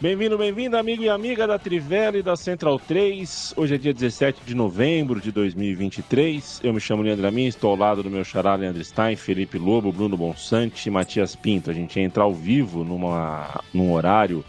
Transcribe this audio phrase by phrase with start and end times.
[0.00, 3.52] Bem-vindo, bem-vindo, amigo e amiga da Trivela e da Central 3.
[3.54, 6.62] Hoje é dia 17 de novembro de 2023.
[6.64, 9.92] Eu me chamo Leandro Amin, estou ao lado do meu xará Leandro Stein, Felipe Lobo,
[9.92, 11.70] Bruno Bonsante e Matias Pinto.
[11.70, 14.42] A gente ia entrar ao vivo numa, num horário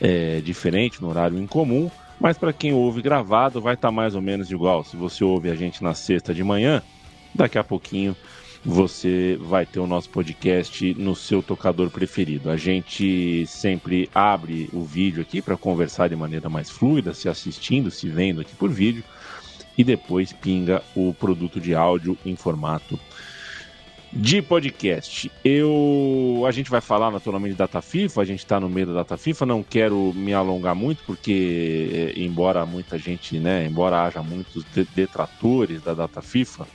[0.00, 1.90] é, diferente, num horário incomum,
[2.20, 4.84] mas para quem ouve gravado vai estar tá mais ou menos igual.
[4.84, 6.80] Se você ouve a gente na sexta de manhã,
[7.34, 8.14] daqui a pouquinho
[8.66, 12.50] você vai ter o nosso podcast no seu tocador preferido.
[12.50, 17.92] A gente sempre abre o vídeo aqui para conversar de maneira mais fluida, se assistindo,
[17.92, 19.04] se vendo aqui por vídeo,
[19.78, 22.98] e depois pinga o produto de áudio em formato
[24.12, 25.30] de podcast.
[25.44, 28.94] Eu, a gente vai falar naturalmente de data FIFA, a gente está no meio da
[28.94, 34.22] data FIFA, não quero me alongar muito porque eh, embora muita gente, né, embora haja
[34.22, 36.66] muitos detratores da data FIFA,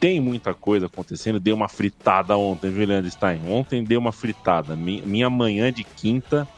[0.00, 1.38] tem muita coisa acontecendo.
[1.38, 3.42] Deu uma fritada ontem, viu, Leandro Stein?
[3.46, 4.74] Ontem deu uma fritada.
[4.74, 6.48] Minha manhã de quinta,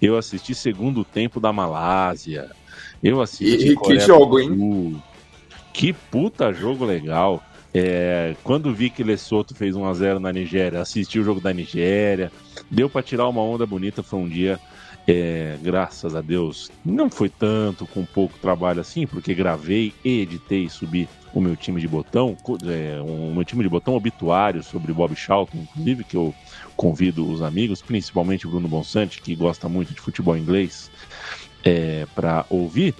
[0.00, 2.50] eu assisti segundo tempo da Malásia.
[3.02, 3.72] Eu assisti.
[3.72, 5.02] E, que jogo, hein?
[5.72, 7.42] Que puta jogo legal.
[7.74, 11.52] É, quando vi que Lesoto fez 1 a 0 na Nigéria, assisti o jogo da
[11.52, 12.32] Nigéria.
[12.70, 14.02] Deu para tirar uma onda bonita.
[14.02, 14.58] Foi um dia
[15.10, 20.70] é, graças a Deus, não foi tanto com pouco trabalho assim, porque gravei, editei e
[20.70, 25.16] subi o meu time de botão, é, o meu time de botão obituário sobre Bob
[25.16, 26.34] Charlton, inclusive, que eu
[26.76, 30.90] convido os amigos, principalmente o Bruno Bonsante, que gosta muito de futebol inglês,
[31.64, 32.94] é, para ouvir.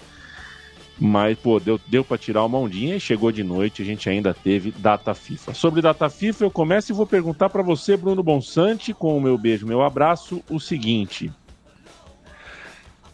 [0.99, 4.33] Mas, pô, deu, deu para tirar uma ondinha e chegou de noite, a gente ainda
[4.33, 5.53] teve data FIFA.
[5.53, 9.37] Sobre data FIFA, eu começo e vou perguntar para você, Bruno Bonsante, com o meu
[9.37, 11.31] beijo, meu abraço, o seguinte.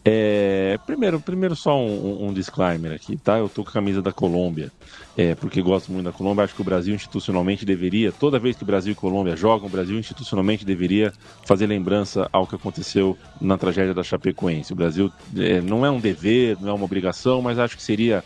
[0.07, 3.39] É, primeiro, primeiro só um, um, disclaimer aqui, tá?
[3.39, 4.71] Eu tô com a camisa da Colômbia,
[5.17, 6.43] é, porque gosto muito da Colômbia.
[6.43, 9.71] Acho que o Brasil institucionalmente deveria, toda vez que o Brasil e Colômbia jogam, o
[9.71, 11.11] Brasil institucionalmente deveria
[11.47, 14.73] fazer lembrança ao que aconteceu na tragédia da Chapecoense.
[14.73, 18.23] O Brasil é, não é um dever, não é uma obrigação, mas acho que seria,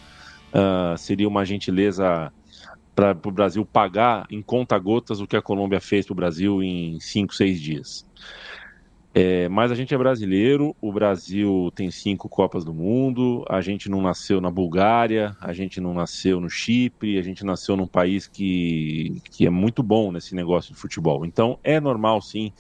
[0.54, 2.30] uh, seria uma gentileza
[2.94, 7.00] para o Brasil pagar em conta-gotas o que a Colômbia fez para o Brasil em
[7.00, 8.06] cinco, seis dias.
[9.14, 13.90] É, mas a gente é brasileiro, o Brasil tem cinco Copas do Mundo, a gente
[13.90, 18.28] não nasceu na Bulgária, a gente não nasceu no Chipre, a gente nasceu num país
[18.28, 21.26] que, que é muito bom nesse negócio de futebol.
[21.26, 22.54] Então é normal sim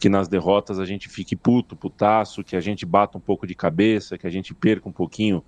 [0.00, 3.54] que nas derrotas a gente fique puto, putaço, que a gente bata um pouco de
[3.54, 5.44] cabeça, que a gente perca um pouquinho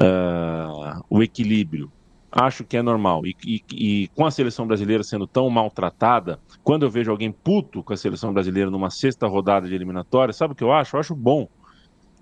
[0.00, 1.90] uh, o equilíbrio
[2.30, 3.26] acho que é normal.
[3.26, 7.82] E, e, e, com a seleção brasileira sendo tão maltratada, quando eu vejo alguém puto
[7.82, 10.96] com a seleção brasileira numa sexta rodada de eliminatória, sabe o que eu acho?
[10.96, 11.48] Eu acho bom.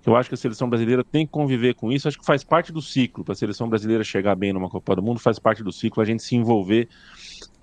[0.05, 2.07] Eu acho que a seleção brasileira tem que conviver com isso.
[2.07, 3.23] Acho que faz parte do ciclo.
[3.23, 6.05] Para a seleção brasileira chegar bem numa Copa do Mundo, faz parte do ciclo a
[6.05, 6.87] gente se envolver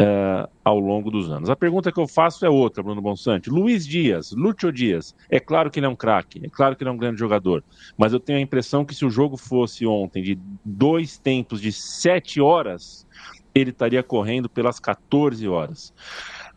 [0.02, 1.48] uh, ao longo dos anos.
[1.48, 3.50] A pergunta que eu faço é outra, Bruno Bonsante.
[3.50, 6.90] Luiz Dias, Lúcio Dias, é claro que ele é um craque, é claro que ele
[6.90, 7.62] é um grande jogador,
[7.96, 11.72] mas eu tenho a impressão que se o jogo fosse ontem de dois tempos de
[11.72, 13.06] sete horas,
[13.54, 15.92] ele estaria correndo pelas 14 horas.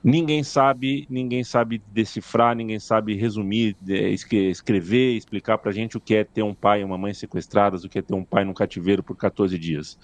[0.07, 6.13] Ninguém sabe, ninguém sabe decifrar, ninguém sabe resumir, é, escrever, explicar pra gente o que
[6.13, 8.53] é ter um pai e uma mãe sequestradas, o que é ter um pai no
[8.53, 9.97] cativeiro por 14 dias.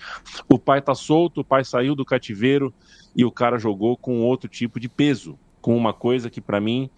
[0.49, 2.73] O pai tá solto, o pai saiu do cativeiro
[3.15, 6.89] e o cara jogou com outro tipo de peso, com uma coisa que para mim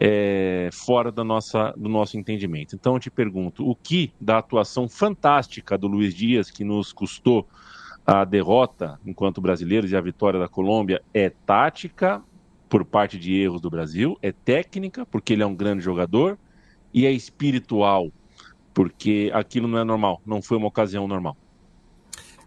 [0.00, 2.74] é fora da nossa, do nosso entendimento.
[2.74, 7.46] Então eu te pergunto, o que da atuação fantástica do Luiz Dias, que nos custou
[8.06, 12.22] a derrota enquanto brasileiros e a vitória da Colômbia, é tática
[12.70, 16.38] por parte de erros do Brasil, é técnica, porque ele é um grande jogador,
[16.94, 18.10] e é espiritual,
[18.72, 21.36] porque aquilo não é normal, não foi uma ocasião normal.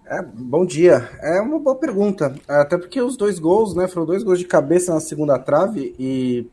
[0.05, 1.09] É, bom dia.
[1.21, 2.35] É uma boa pergunta.
[2.47, 3.87] Até porque os dois gols, né?
[3.87, 6.45] Foram dois gols de cabeça na segunda trave e.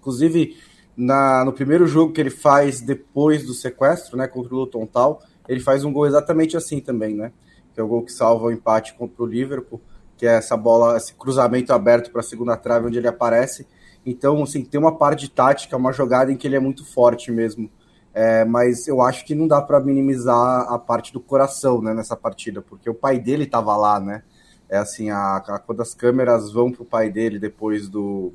[0.00, 0.56] Inclusive,
[0.96, 4.26] na, no primeiro jogo que ele faz depois do sequestro, né?
[4.26, 7.32] Contra o Luton Tal, ele faz um gol exatamente assim também, né?
[7.74, 9.80] Que é o gol que salva o empate contra o Liverpool
[10.16, 13.66] que é essa bola, esse cruzamento aberto para a segunda trave onde ele aparece.
[14.04, 17.30] Então, assim, tem uma parte de tática, uma jogada em que ele é muito forte
[17.30, 17.70] mesmo.
[18.14, 22.16] É, mas eu acho que não dá para minimizar a parte do coração né, nessa
[22.16, 24.22] partida, porque o pai dele estava lá, né?
[24.70, 28.32] É assim, a, a, quando as câmeras vão pro pai dele depois do,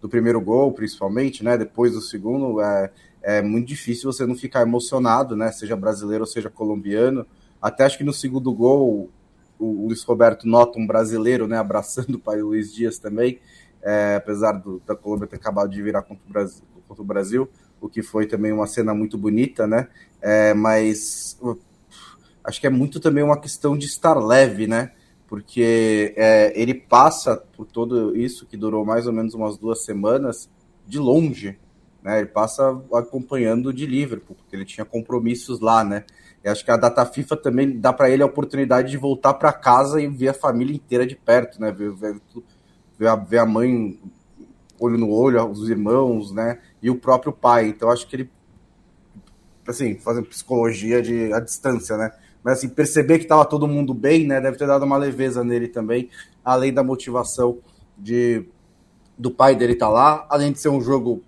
[0.00, 1.56] do primeiro gol, principalmente, né?
[1.56, 2.90] Depois do segundo, é,
[3.22, 5.52] é muito difícil você não ficar emocionado, né?
[5.52, 7.24] Seja brasileiro ou seja colombiano.
[7.60, 9.08] Até acho que no segundo gol
[9.64, 11.56] o Luiz Roberto nota um brasileiro, né?
[11.58, 13.40] Abraçando o pai Luiz Dias também,
[13.82, 16.64] é, apesar do, da Colômbia ter acabado de virar contra o Brasil.
[16.88, 17.48] Contra o Brasil
[17.82, 19.88] o que foi também uma cena muito bonita, né?
[20.20, 21.36] É, mas
[22.44, 24.92] acho que é muito também uma questão de estar leve, né?
[25.26, 30.48] Porque é, ele passa por tudo isso que durou mais ou menos umas duas semanas
[30.86, 31.58] de longe,
[32.02, 32.20] né?
[32.20, 36.04] Ele passa acompanhando de Liverpool, porque ele tinha compromissos lá, né?
[36.42, 39.52] Eu acho que a data FIFA também dá para ele a oportunidade de voltar para
[39.52, 41.70] casa e ver a família inteira de perto, né?
[41.70, 42.20] Ver, ver,
[42.98, 43.98] ver, a, ver a mãe
[44.80, 46.58] olho no olho, os irmãos, né?
[46.82, 47.68] E o próprio pai.
[47.68, 48.30] Então acho que ele,
[49.68, 52.10] assim, fazendo psicologia de a distância, né?
[52.42, 54.40] Mas assim, perceber que estava todo mundo bem, né?
[54.40, 56.10] Deve ter dado uma leveza nele também,
[56.44, 57.58] além da motivação
[57.96, 58.44] de
[59.16, 61.22] do pai dele estar tá lá, além de ser um jogo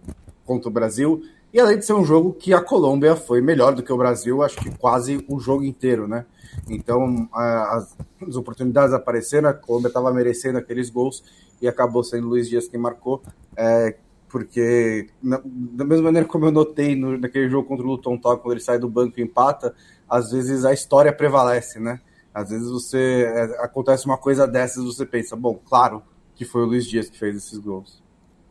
[0.44, 1.22] contra o Brasil
[1.54, 4.42] e além de ser um jogo que a Colômbia foi melhor do que o Brasil,
[4.42, 6.26] acho que quase o jogo inteiro, né?
[6.68, 11.22] Então as, as oportunidades apareceram, a Colômbia estava merecendo aqueles gols
[11.62, 13.22] e acabou sendo Luiz Dias quem marcou.
[13.56, 13.96] É,
[14.28, 18.36] porque na, da mesma maneira como eu notei no, naquele jogo contra o Luton Town,
[18.38, 19.72] quando ele sai do banco e empata,
[20.10, 22.00] às vezes a história prevalece, né?
[22.34, 26.02] Às vezes você é, acontece uma coisa dessas e você pensa, bom, claro
[26.34, 28.02] que foi o Luiz Dias que fez esses gols.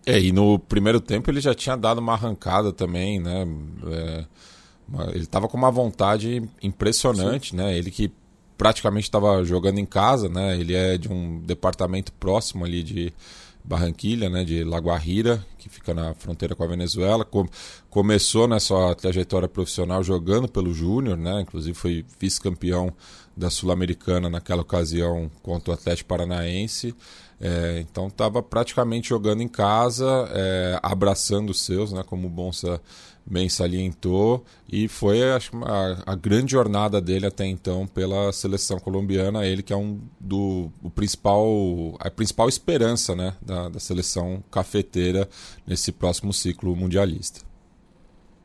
[0.06, 3.48] É, e no primeiro tempo ele já tinha dado uma arrancada também, né?
[3.88, 4.26] É,
[5.14, 7.58] ele estava com uma vontade impressionante, Sim.
[7.58, 7.78] né?
[7.78, 8.12] Ele que
[8.58, 10.58] praticamente estava jogando em casa, né?
[10.60, 13.14] Ele é de um departamento próximo ali de
[13.64, 17.24] Barranquilha, né, de La Guajira, que fica na fronteira com a Venezuela.
[17.24, 17.48] Com,
[17.90, 22.92] começou nessa trajetória profissional jogando pelo Júnior, né, inclusive foi vice-campeão
[23.36, 26.94] da Sul-Americana naquela ocasião contra o Atlético Paranaense.
[27.40, 32.80] É, então estava praticamente jogando em casa, é, abraçando os seus, né, como o Bonsa
[33.26, 39.46] bem salientou, e foi acho, a, a, grande jornada dele até então pela seleção colombiana,
[39.46, 41.48] ele que é um do o principal
[42.00, 45.28] a principal esperança né, da, da seleção cafeteira
[45.66, 47.42] nesse próximo ciclo mundialista.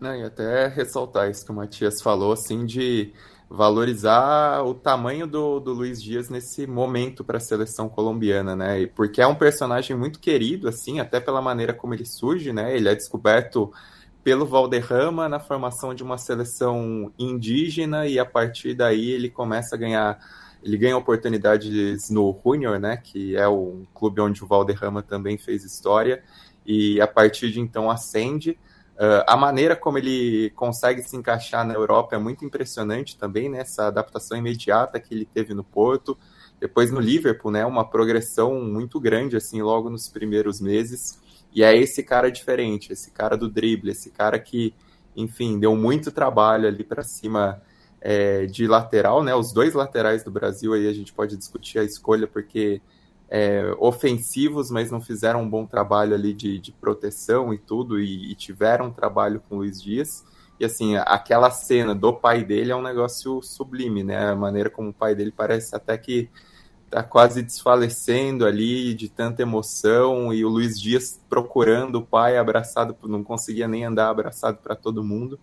[0.01, 3.13] Não, e até ressaltar isso que o Matias falou, assim, de
[3.51, 8.87] valorizar o tamanho do, do Luiz Dias nesse momento para a seleção colombiana, né?
[8.87, 12.77] Porque é um personagem muito querido, assim, até pela maneira como ele surge, né?
[12.77, 13.73] Ele é descoberto
[14.23, 19.79] pelo Valderrama na formação de uma seleção indígena e a partir daí ele começa a
[19.79, 20.19] ganhar
[20.63, 25.65] ele ganha oportunidades no Junior, né, que é o clube onde o Valderrama também fez
[25.65, 26.23] história
[26.67, 28.59] e a partir de então ascende.
[28.99, 33.61] Uh, a maneira como ele consegue se encaixar na Europa é muito impressionante também, né,
[33.61, 36.19] essa adaptação imediata que ele teve no Porto,
[36.59, 41.17] depois no Liverpool, né, uma progressão muito grande assim logo nos primeiros meses.
[41.55, 44.75] E é esse cara diferente, esse cara do drible, esse cara que,
[45.17, 47.63] enfim, deu muito trabalho ali para cima
[48.01, 49.35] é, de lateral, né?
[49.35, 52.83] Os dois laterais do Brasil aí a gente pode discutir a escolha porque
[53.31, 58.33] é, ofensivos, mas não fizeram um bom trabalho ali de, de proteção e tudo, e,
[58.33, 60.25] e, tiveram um trabalho com o Luiz Dias.
[60.59, 64.31] E assim, aquela cena do pai dele é um negócio sublime, né?
[64.31, 66.29] A maneira como o pai dele parece até que
[66.91, 72.97] tá quase desfalecendo ali de tanta emoção e o Luiz Dias procurando o pai abraçado,
[73.05, 75.39] não conseguia nem andar abraçado para todo mundo.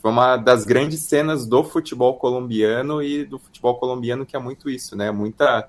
[0.00, 4.70] Foi uma das grandes cenas do futebol colombiano e do futebol colombiano que é muito
[4.70, 5.10] isso, né?
[5.10, 5.68] Muita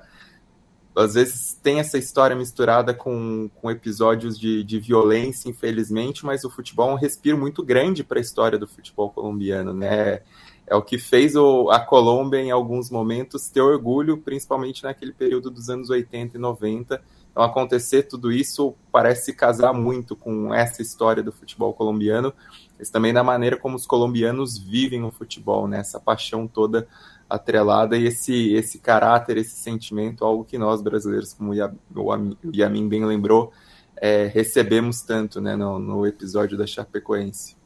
[0.99, 6.49] às vezes tem essa história misturada com, com episódios de, de violência, infelizmente, mas o
[6.49, 10.21] futebol é um respiro muito grande para a história do futebol colombiano, né?
[10.67, 15.49] é o que fez o, a Colômbia, em alguns momentos, ter orgulho, principalmente naquele período
[15.49, 17.01] dos anos 80 e 90.
[17.31, 22.33] Então, acontecer tudo isso parece casar muito com essa história do futebol colombiano,
[22.77, 25.79] mas também da maneira como os colombianos vivem o futebol, né?
[25.79, 26.85] essa paixão toda
[27.29, 33.05] atrelada e esse, esse caráter, esse sentimento, algo que nós brasileiros, como o Yamin bem
[33.05, 33.51] lembrou,
[33.98, 37.57] é, recebemos tanto né, no, no episódio da Chapecoense.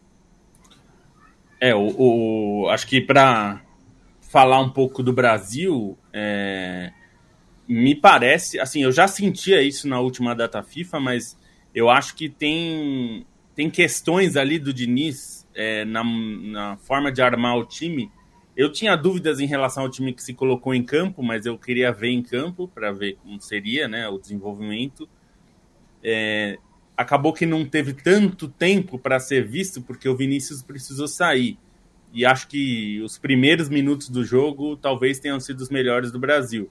[1.59, 3.61] É, o, o acho que para
[4.21, 6.91] falar um pouco do Brasil, é,
[7.67, 11.37] me parece, assim, eu já sentia isso na última data FIFA, mas
[11.75, 13.25] eu acho que tem,
[13.55, 18.11] tem questões ali do Diniz é, na, na forma de armar o time.
[18.55, 21.91] Eu tinha dúvidas em relação ao time que se colocou em campo, mas eu queria
[21.91, 25.07] ver em campo para ver como seria né, o desenvolvimento.
[26.03, 26.57] É,
[26.97, 31.57] acabou que não teve tanto tempo para ser visto, porque o Vinícius precisou sair.
[32.13, 36.69] E acho que os primeiros minutos do jogo talvez tenham sido os melhores do Brasil.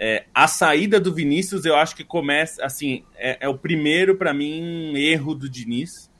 [0.00, 4.32] É, a saída do Vinícius, eu acho que começa, assim, é, é o primeiro, para
[4.32, 6.10] mim, erro do Diniz,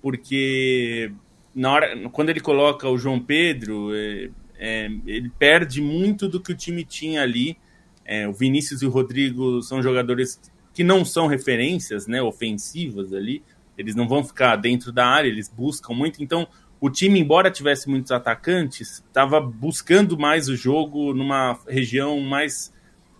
[0.00, 1.12] porque
[1.54, 6.52] na hora, quando ele coloca o João Pedro, é, é, ele perde muito do que
[6.52, 7.56] o time tinha ali.
[8.04, 10.40] É, o Vinícius e o Rodrigo são jogadores
[10.72, 13.42] que não são referências né, ofensivas ali,
[13.76, 16.22] eles não vão ficar dentro da área, eles buscam muito.
[16.22, 16.46] Então,
[16.80, 22.72] o time, embora tivesse muitos atacantes, estava buscando mais o jogo numa região mais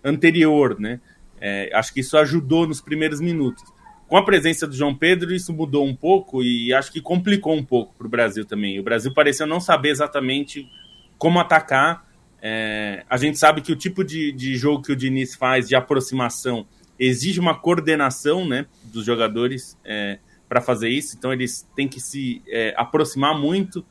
[0.02, 1.00] anterior, né?
[1.40, 3.64] É, acho que isso ajudou nos primeiros minutos.
[4.12, 7.64] Com a presença do João Pedro, isso mudou um pouco e acho que complicou um
[7.64, 8.78] pouco para o Brasil também.
[8.78, 10.68] O Brasil pareceu não saber exatamente
[11.16, 12.06] como atacar.
[12.42, 15.74] É, a gente sabe que o tipo de, de jogo que o Diniz faz de
[15.74, 16.66] aproximação
[16.98, 22.42] exige uma coordenação né, dos jogadores é, para fazer isso, então eles têm que se
[22.48, 23.82] é, aproximar muito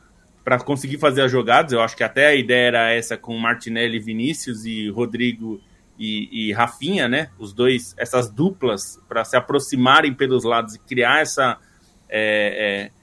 [0.43, 1.73] para conseguir fazer as jogadas.
[1.73, 5.59] Eu acho que até a ideia era essa com Martinelli, Vinícius e Rodrigo
[6.01, 7.29] e, e Rafinha, né?
[7.37, 11.59] Os dois, essas duplas, para se aproximarem pelos lados e criar essa.
[12.09, 13.01] É, é,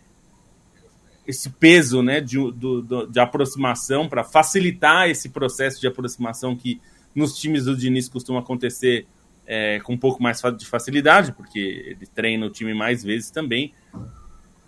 [1.25, 6.81] esse peso né, de, do, do, de aproximação, para facilitar esse processo de aproximação que
[7.15, 9.07] nos times do Diniz costuma acontecer
[9.47, 13.75] é, com um pouco mais de facilidade, porque ele treina o time mais vezes também.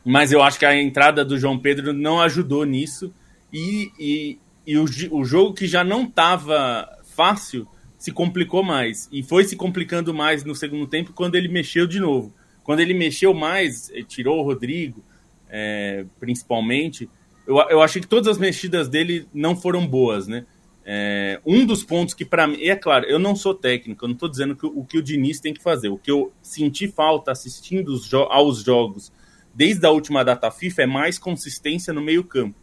[0.04, 3.12] Mas eu acho que a entrada do João Pedro não ajudou nisso.
[3.52, 7.66] E, e, e o, o jogo que já não estava fácil
[8.00, 9.09] se complicou mais.
[9.12, 12.35] E foi se complicando mais no segundo tempo quando ele mexeu de novo.
[12.64, 15.04] Quando ele mexeu mais, tirou o Rodrigo,
[15.50, 17.09] é, principalmente,
[17.47, 20.47] eu, eu achei que todas as mexidas dele não foram boas, né?
[20.83, 24.14] É, um dos pontos que, para mim, é claro, eu não sou técnico, eu não
[24.14, 25.90] estou dizendo que, o que o Diniz tem que fazer.
[25.90, 29.12] O que eu senti falta assistindo jo aos jogos
[29.54, 32.59] desde a última data FIFA é mais consistência no meio-campo.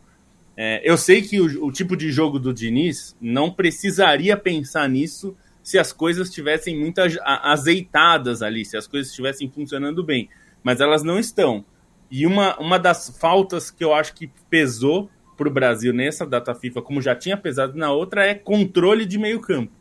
[0.60, 5.38] É, eu sei que o, o, tipo de jogo do Diniz não precisaria pensar nisso
[5.62, 10.30] se as coisas estivessem muito azeitadas ali, se as coisas estivessem funcionando bem,
[10.64, 11.64] mas elas não estão.
[12.10, 16.56] E uma, uma das faltas que eu acho que pesou para o Brasil nessa data
[16.56, 19.72] FIFA, como já tinha pesado na outra, é controle de meio campo.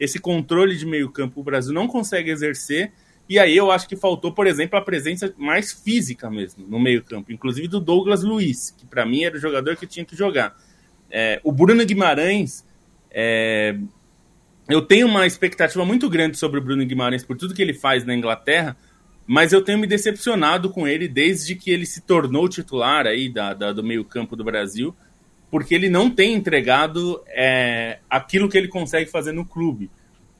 [0.00, 2.92] Esse controle de meio campo o Brasil não consegue exercer,
[3.28, 7.02] e aí eu acho que faltou, por exemplo, a presença mais física mesmo no meio
[7.02, 10.56] campo, inclusive do Douglas Luiz, que para mim era o jogador que tinha que jogar.
[11.10, 12.64] É, o Bruno Guimarães,
[13.10, 13.76] é,
[14.68, 18.04] eu tenho uma expectativa muito grande sobre o Bruno Guimarães por tudo que ele faz
[18.04, 18.76] na Inglaterra,
[19.26, 23.54] mas eu tenho me decepcionado com ele desde que ele se tornou titular aí da,
[23.54, 24.94] da do meio campo do Brasil
[25.54, 29.88] porque ele não tem entregado é, aquilo que ele consegue fazer no clube.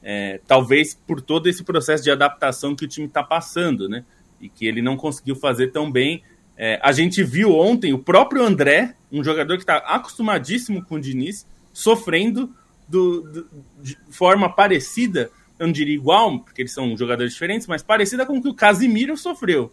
[0.07, 4.05] É, talvez por todo esse processo de adaptação que o time está passando, né?
[4.39, 6.21] E que ele não conseguiu fazer tão bem.
[6.55, 11.01] É, a gente viu ontem o próprio André, um jogador que está acostumadíssimo com o
[11.01, 12.53] Diniz, sofrendo
[12.87, 13.47] do, do,
[13.81, 18.37] de forma parecida, eu não diria igual, porque eles são jogadores diferentes, mas parecida com
[18.37, 19.71] o que o Casimiro sofreu.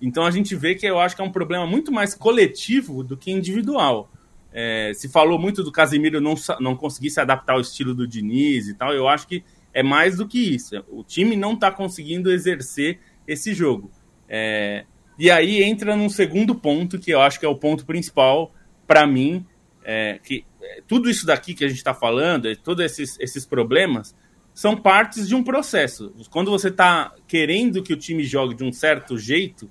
[0.00, 3.16] Então a gente vê que eu acho que é um problema muito mais coletivo do
[3.16, 4.08] que individual.
[4.52, 8.68] É, se falou muito do Casemiro não, não conseguir se adaptar ao estilo do Diniz
[8.68, 8.92] e tal.
[8.92, 10.76] Eu acho que é mais do que isso.
[10.88, 13.90] O time não está conseguindo exercer esse jogo.
[14.28, 14.84] É,
[15.18, 18.52] e aí entra num segundo ponto, que eu acho que é o ponto principal
[18.86, 19.46] para mim,
[19.84, 24.14] é, que é, tudo isso daqui que a gente está falando, todos esses, esses problemas,
[24.54, 26.14] são partes de um processo.
[26.30, 29.70] Quando você está querendo que o time jogue de um certo jeito,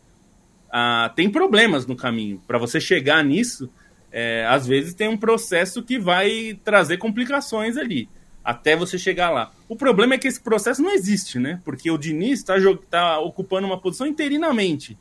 [0.72, 2.42] ah, tem problemas no caminho.
[2.48, 3.70] Para você chegar nisso,
[4.12, 8.10] é, às vezes tem um processo que vai trazer complicações ali,
[8.44, 9.52] até você chegar lá.
[9.68, 11.62] O problema é que esse processo não existe, né?
[11.64, 12.56] Porque o Diniz está
[12.90, 14.98] tá ocupando uma posição interinamente.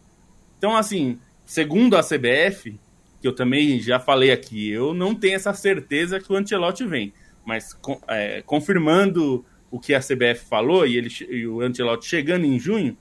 [0.59, 2.79] Então, assim, segundo a CBF,
[3.21, 7.13] que eu também já falei aqui, eu não tenho essa certeza que o Ancelotti vem.
[7.45, 7.77] Mas
[8.09, 12.97] é, confirmando o que a CBF falou e, ele, e o Ancelotti chegando em junho,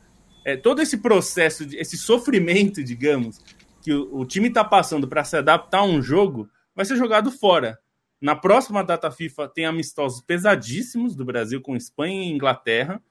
[0.46, 3.40] é, todo esse processo, esse sofrimento, digamos,
[3.82, 7.32] que o, o time está passando para se adaptar a um jogo vai ser jogado
[7.32, 7.78] fora.
[8.22, 13.02] Na próxima data FIFA tem amistosos pesadíssimos do Brasil com Espanha e Inglaterra,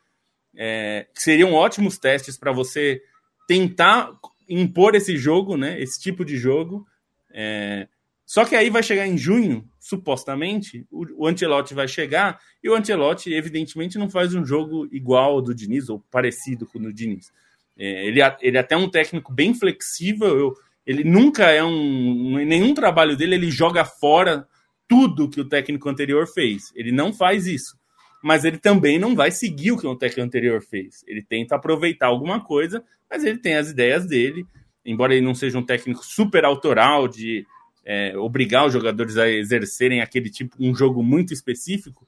[0.55, 3.00] é, que seriam ótimos testes para você
[3.47, 4.12] tentar
[4.49, 5.81] impor esse jogo, né?
[5.81, 6.87] Esse tipo de jogo.
[7.31, 7.88] É,
[8.27, 12.75] só que aí vai chegar em junho, supostamente, o, o Ancelotti vai chegar e o
[12.75, 16.93] Ancelotti, evidentemente, não faz um jogo igual ao do Diniz ou parecido com o do
[16.93, 17.33] Diniz.
[17.79, 20.37] É, ele, ele é até um técnico bem flexível.
[20.38, 22.35] Eu, ele nunca é um.
[22.45, 24.47] Nenhum trabalho dele ele joga fora
[24.88, 26.73] tudo que o técnico anterior fez.
[26.75, 27.78] Ele não faz isso.
[28.25, 31.04] Mas ele também não vai seguir o que o técnico anterior fez.
[31.07, 34.47] Ele tenta aproveitar alguma coisa mas ele tem as ideias dele,
[34.85, 37.47] embora ele não seja um técnico super autoral de
[37.85, 42.07] é, obrigar os jogadores a exercerem aquele tipo, um jogo muito específico,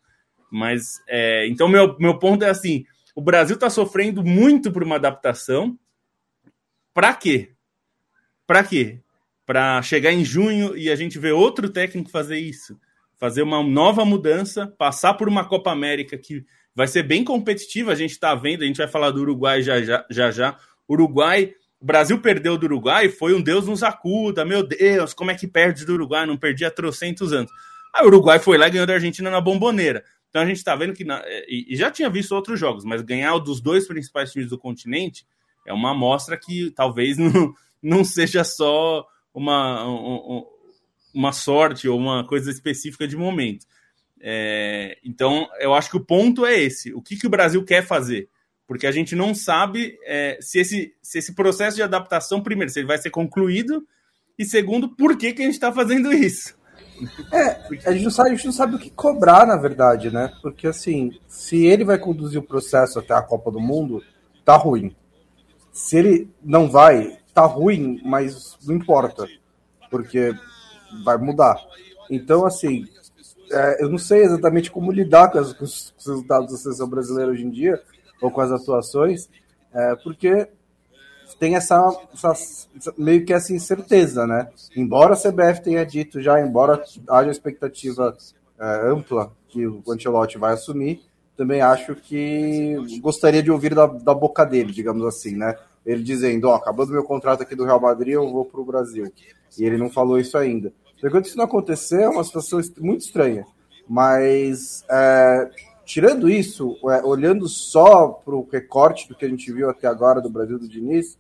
[0.51, 2.85] mas é, então meu, meu ponto é assim:
[3.15, 5.79] o Brasil está sofrendo muito por uma adaptação.
[6.93, 7.53] Para quê?
[8.47, 9.01] Para quê?
[9.51, 12.79] Para chegar em junho e a gente ver outro técnico fazer isso,
[13.19, 17.91] fazer uma nova mudança, passar por uma Copa América que vai ser bem competitiva.
[17.91, 20.07] A gente está vendo, a gente vai falar do Uruguai já já.
[20.09, 20.57] já, já.
[20.89, 25.35] Uruguai, o Brasil perdeu do Uruguai, foi um Deus nos acuda, meu Deus, como é
[25.35, 26.25] que perde do Uruguai?
[26.27, 27.51] Não perdi há trocentos anos.
[27.93, 30.05] Aí o Uruguai foi lá e ganhou da Argentina na bomboneira.
[30.29, 33.03] Então a gente está vendo que, na, é, e, já tinha visto outros jogos, mas
[33.03, 35.27] ganhar dos dois principais times do continente
[35.67, 37.53] é uma amostra que talvez não,
[37.83, 39.85] não seja só uma,
[41.15, 43.67] uma sorte ou uma coisa específica de momento.
[44.23, 47.87] É, então eu acho que o ponto é esse: o que, que o Brasil quer
[47.87, 48.29] fazer?
[48.67, 52.79] Porque a gente não sabe é, se, esse, se esse processo de adaptação, primeiro, se
[52.79, 53.85] ele vai ser concluído,
[54.39, 56.59] e segundo, por que, que a gente está fazendo isso.
[57.33, 60.33] É, a gente, não sabe, a gente não sabe o que cobrar, na verdade, né?
[60.43, 64.03] Porque, assim, se ele vai conduzir o processo até a Copa do Mundo,
[64.45, 64.95] tá ruim.
[65.73, 69.27] Se ele não vai, tá ruim, mas não importa,
[69.91, 70.35] porque
[71.05, 71.57] vai mudar.
[72.11, 72.87] Então, assim,
[73.51, 77.31] é, eu não sei exatamente como lidar com, as, com os resultados da seleção brasileira
[77.31, 77.81] hoje em dia,
[78.21, 79.29] ou com as atuações,
[79.73, 80.49] é, porque
[81.39, 82.35] tem essa, essa,
[82.99, 84.49] meio que essa incerteza, né?
[84.77, 88.17] Embora a CBF tenha dito já, embora haja expectativa
[88.59, 91.03] é, ampla que o Ancelotti vai assumir,
[91.37, 95.57] também acho que gostaria de ouvir da, da boca dele, digamos assim, né?
[95.91, 98.65] Ele dizendo, ó, oh, acabando meu contrato aqui do Real Madrid, eu vou para o
[98.65, 99.13] Brasil.
[99.59, 100.73] E ele não falou isso ainda.
[101.03, 103.47] Enquanto isso não acontecer, é uma situação muito estranha.
[103.89, 105.51] Mas é,
[105.85, 110.21] tirando isso, é, olhando só para o recorte do que a gente viu até agora
[110.21, 111.19] do Brasil do Diniz,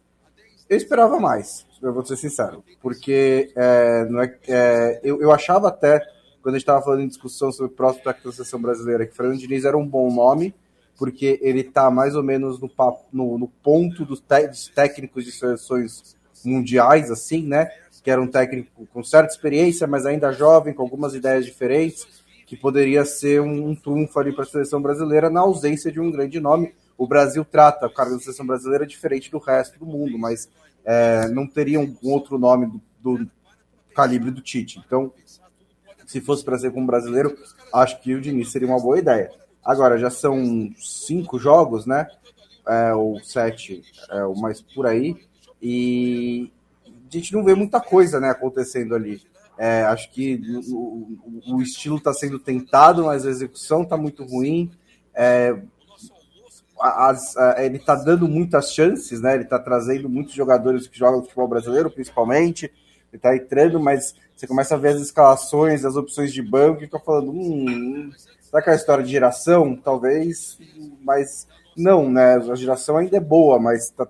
[0.68, 5.66] eu esperava mais, eu vou ser sincero, porque é, não é, é, eu, eu achava
[5.66, 5.98] até,
[6.40, 9.40] quando a gente estava falando em discussão sobre o próximo da seleção brasileira, que Fernando
[9.40, 10.54] Diniz era um bom nome,
[11.00, 12.71] porque ele está mais ou menos no,
[13.10, 17.71] no, no ponto dos, dos técnicos de seleções mundiais, assim, né?
[18.04, 22.06] Que era um técnico com certa experiência, mas ainda jovem, com algumas ideias diferentes,
[22.47, 26.10] que poderia ser um, um trunfo ali para a seleção brasileira na ausência de um
[26.10, 30.19] grande nome o Brasil trata o cargo da seleção brasileira diferente do resto do mundo,
[30.19, 30.50] mas
[30.84, 33.30] é, não teria um outro nome do, do,
[33.95, 34.78] calibre do Tite.
[34.84, 35.10] Então,
[36.04, 37.34] se fosse para ser com um brasileiro,
[37.73, 39.32] acho que o Diniz seria uma boa ideia.
[39.64, 42.06] Agora, já são cinco jogos, né?
[42.66, 45.16] É, ou sete, é, ou mais por aí,
[45.60, 46.50] e
[46.86, 49.20] a gente não vê muita coisa né, acontecendo ali.
[49.58, 50.40] É, acho que
[50.73, 51.18] o,
[51.49, 54.70] o estilo está sendo tentado, mas a execução está muito ruim.
[55.14, 55.54] É,
[56.80, 59.34] as, ele está dando muitas chances, né?
[59.34, 62.66] Ele está trazendo muitos jogadores que jogam futebol brasileiro, principalmente.
[63.12, 66.86] Ele está entrando, mas você começa a ver as escalações, as opções de banco e
[66.86, 68.10] fica falando, hum,
[68.50, 69.76] será que é a história de geração?
[69.76, 70.58] Talvez,
[71.02, 72.34] mas não, né?
[72.34, 74.06] A geração ainda é boa, mas tá,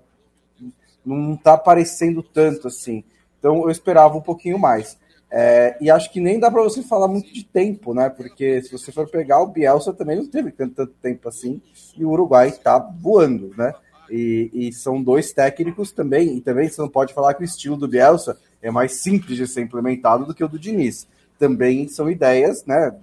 [1.05, 3.03] não está aparecendo tanto assim.
[3.39, 4.97] Então eu esperava um pouquinho mais.
[5.33, 8.09] É, e acho que nem dá para você falar muito de tempo, né?
[8.09, 11.61] Porque se você for pegar o Bielsa também não teve tanto, tanto tempo assim,
[11.95, 13.73] e o Uruguai está voando, né?
[14.09, 17.77] E, e, são dois técnicos também, e também você não pode falar que o estilo
[17.77, 21.07] do Bielsa é mais simples de ser implementado do que o do Diniz.
[21.39, 22.93] Também são ideias, né?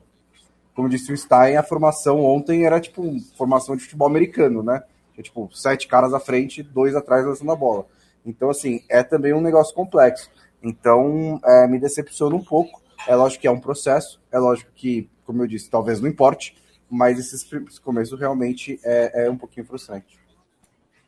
[0.78, 3.02] Como disse o Stein, a formação ontem era tipo
[3.36, 4.80] formação de futebol americano, né?
[5.18, 7.84] É, tipo, sete caras à frente, dois atrás lançando a bola.
[8.24, 10.30] Então, assim, é também um negócio complexo.
[10.62, 12.80] Então, é, me decepciona um pouco.
[13.08, 16.54] É lógico que é um processo, é lógico que, como eu disse, talvez não importe,
[16.88, 20.16] mas esses começos realmente é, é um pouquinho frustrante.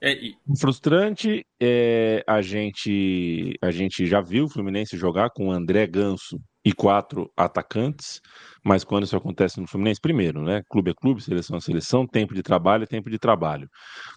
[0.00, 0.34] É, e...
[0.58, 6.72] Frustrante é a gente a gente já viu o Fluminense jogar com André Ganso e
[6.72, 8.20] quatro atacantes,
[8.64, 10.62] mas quando isso acontece no Fluminense, primeiro, né?
[10.68, 13.68] Clube é clube, seleção é seleção, tempo de trabalho é tempo de trabalho.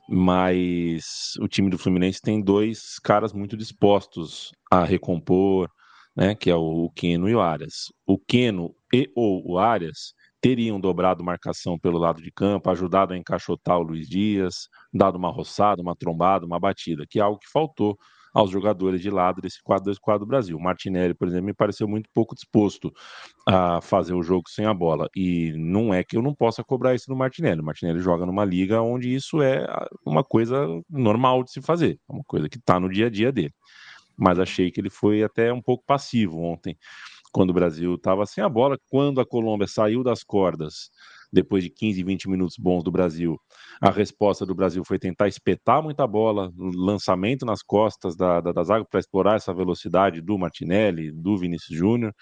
[0.10, 5.69] Mas o time do Fluminense tem dois caras muito dispostos a recompor,
[6.15, 6.36] né?
[6.36, 7.91] Que é o Keno e o Arias.
[8.06, 13.17] O Keno e ou o Arias teriam dobrado marcação pelo lado de campo, ajudado a
[13.17, 17.49] encaixotar o Luiz Dias, dado uma roçada, uma trombada, uma batida, que é algo que
[17.49, 17.97] faltou
[18.34, 20.58] aos jogadores de lado desse 4-2-4 do Brasil.
[20.58, 22.91] O Martinelli, por exemplo, me pareceu muito pouco disposto
[23.48, 25.08] a fazer o jogo sem a bola.
[25.15, 27.62] E não é que eu não possa cobrar isso no Martinelli.
[27.62, 29.65] O Martinelli joga numa liga onde isso é
[30.06, 33.32] uma coisa normal de se fazer, é uma coisa que está no dia a dia
[33.32, 33.54] dele.
[34.17, 36.78] Mas achei que ele foi até um pouco passivo ontem,
[37.32, 38.78] quando o Brasil estava sem a bola.
[38.89, 40.91] Quando a Colômbia saiu das cordas
[41.34, 43.39] depois de 15, 20 minutos bons do Brasil,
[43.82, 48.86] a resposta do Brasil foi tentar espetar muita bola, lançamento nas costas da, da, zaga
[48.86, 52.13] para explorar essa velocidade do Martinelli, do Vinícius Júnior,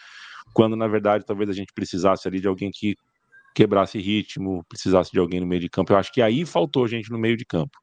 [0.54, 2.96] quando na verdade talvez a gente precisasse ali de alguém que
[3.54, 5.92] quebrasse ritmo, precisasse de alguém no meio de campo.
[5.92, 7.78] Eu acho que aí faltou gente no meio de campo,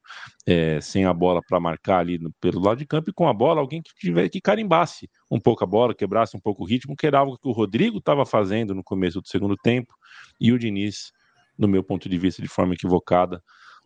[0.47, 3.33] é, sem a bola para marcar ali no, pelo lado de campo e com a
[3.33, 6.95] bola alguém que tiver que carimbasse um pouco a bola, quebrasse um pouco o ritmo,
[6.95, 9.93] que era algo que o Rodrigo estava fazendo no começo do segundo tempo
[10.39, 11.11] e o Diniz,
[11.59, 13.43] no meu ponto de vista, de forma equivocada,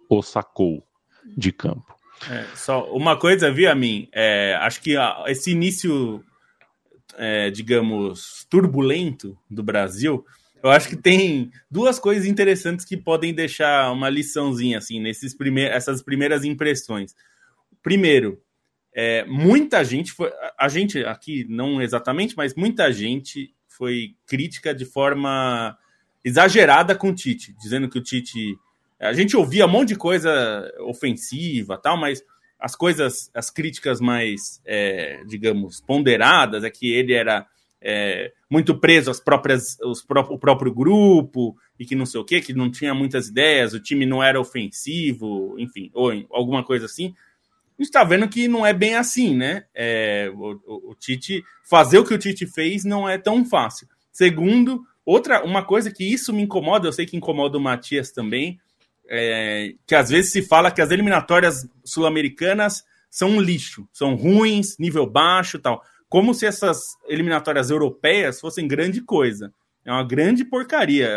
[0.10, 0.88] o sacou
[1.36, 1.96] de campo.
[2.30, 6.24] É, só uma coisa, viu, a mim, é, acho que esse início,
[7.18, 10.24] é, digamos, turbulento do Brasil
[10.64, 15.76] eu acho que tem duas coisas interessantes que podem deixar uma liçãozinha assim nesses primeiros,
[15.76, 17.14] essas primeiras impressões.
[17.82, 18.42] Primeiro,
[18.96, 24.86] é, muita gente foi, a gente aqui não exatamente, mas muita gente foi crítica de
[24.86, 25.78] forma
[26.24, 28.58] exagerada com o Tite, dizendo que o Tite
[29.00, 32.24] a gente ouvia um monte de coisa ofensiva, tal, mas
[32.58, 37.46] as coisas, as críticas mais, é, digamos, ponderadas é que ele era
[37.82, 42.24] é, muito preso às próprias, os pró o próprio grupo e que não sei o
[42.24, 46.86] que, que não tinha muitas ideias, o time não era ofensivo, enfim, ou alguma coisa
[46.86, 47.14] assim.
[47.78, 49.66] A gente está vendo que não é bem assim, né?
[49.76, 53.88] É, o, o, o, Tite fazer o que o Tite fez não é tão fácil.
[54.12, 58.60] Segundo, outra uma coisa que isso me incomoda, eu sei que incomoda o Matias também,
[59.10, 64.78] é, que às vezes se fala que as eliminatórias sul-americanas são um lixo, são ruins,
[64.80, 69.52] nível baixo, tal como se essas eliminatórias europeias fossem grande coisa.
[69.84, 71.10] É uma grande porcaria.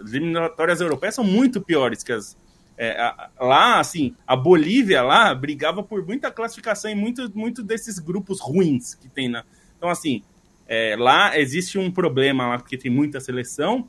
[0.00, 2.36] As eliminatórias europeias são muito piores que as.
[2.78, 2.96] É,
[3.40, 8.94] lá, assim, a Bolívia lá brigava por muita classificação em muito, muito desses grupos ruins
[8.94, 9.44] que tem na.
[9.76, 10.22] Então, assim,
[10.68, 13.88] é, lá existe um problema lá, porque tem muita seleção.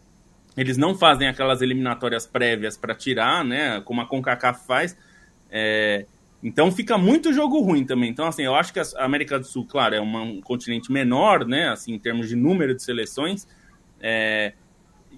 [0.55, 3.81] Eles não fazem aquelas eliminatórias prévias para tirar, né?
[3.81, 4.97] Como a CONCACAF faz.
[5.51, 6.05] É,
[6.41, 8.09] então fica muito jogo ruim também.
[8.09, 11.45] Então, assim, eu acho que a América do Sul, claro, é uma, um continente menor,
[11.45, 11.69] né?
[11.69, 13.47] Assim, em termos de número de seleções.
[13.99, 14.53] É,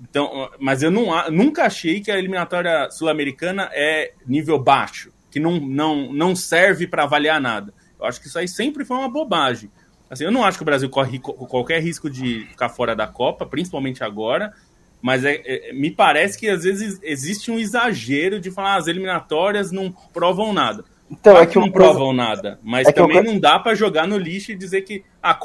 [0.02, 5.60] então, mas eu não, nunca achei que a eliminatória sul-americana é nível baixo, que não,
[5.60, 7.74] não, não serve para avaliar nada.
[8.00, 9.70] Eu acho que isso aí sempre foi uma bobagem.
[10.10, 13.46] Assim, eu não acho que o Brasil corre qualquer risco de ficar fora da Copa,
[13.46, 14.54] principalmente agora.
[15.02, 18.88] Mas é, é, me parece que às vezes existe um exagero de falar ah, as
[18.88, 20.84] eliminatórias não provam nada.
[21.12, 24.52] Então, é que não provam nada, mas é também não dá para jogar no lixo
[24.52, 25.04] e dizer que.
[25.22, 25.38] Ah,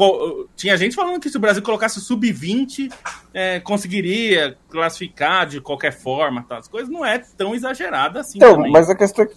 [0.54, 2.92] Tinha gente falando que se o Brasil colocasse sub-20,
[3.32, 6.44] é, conseguiria classificar de qualquer forma.
[6.46, 6.58] Tá?
[6.58, 8.38] As coisas não é tão exagerada assim.
[8.38, 8.70] Então, também.
[8.70, 9.34] mas a questão é que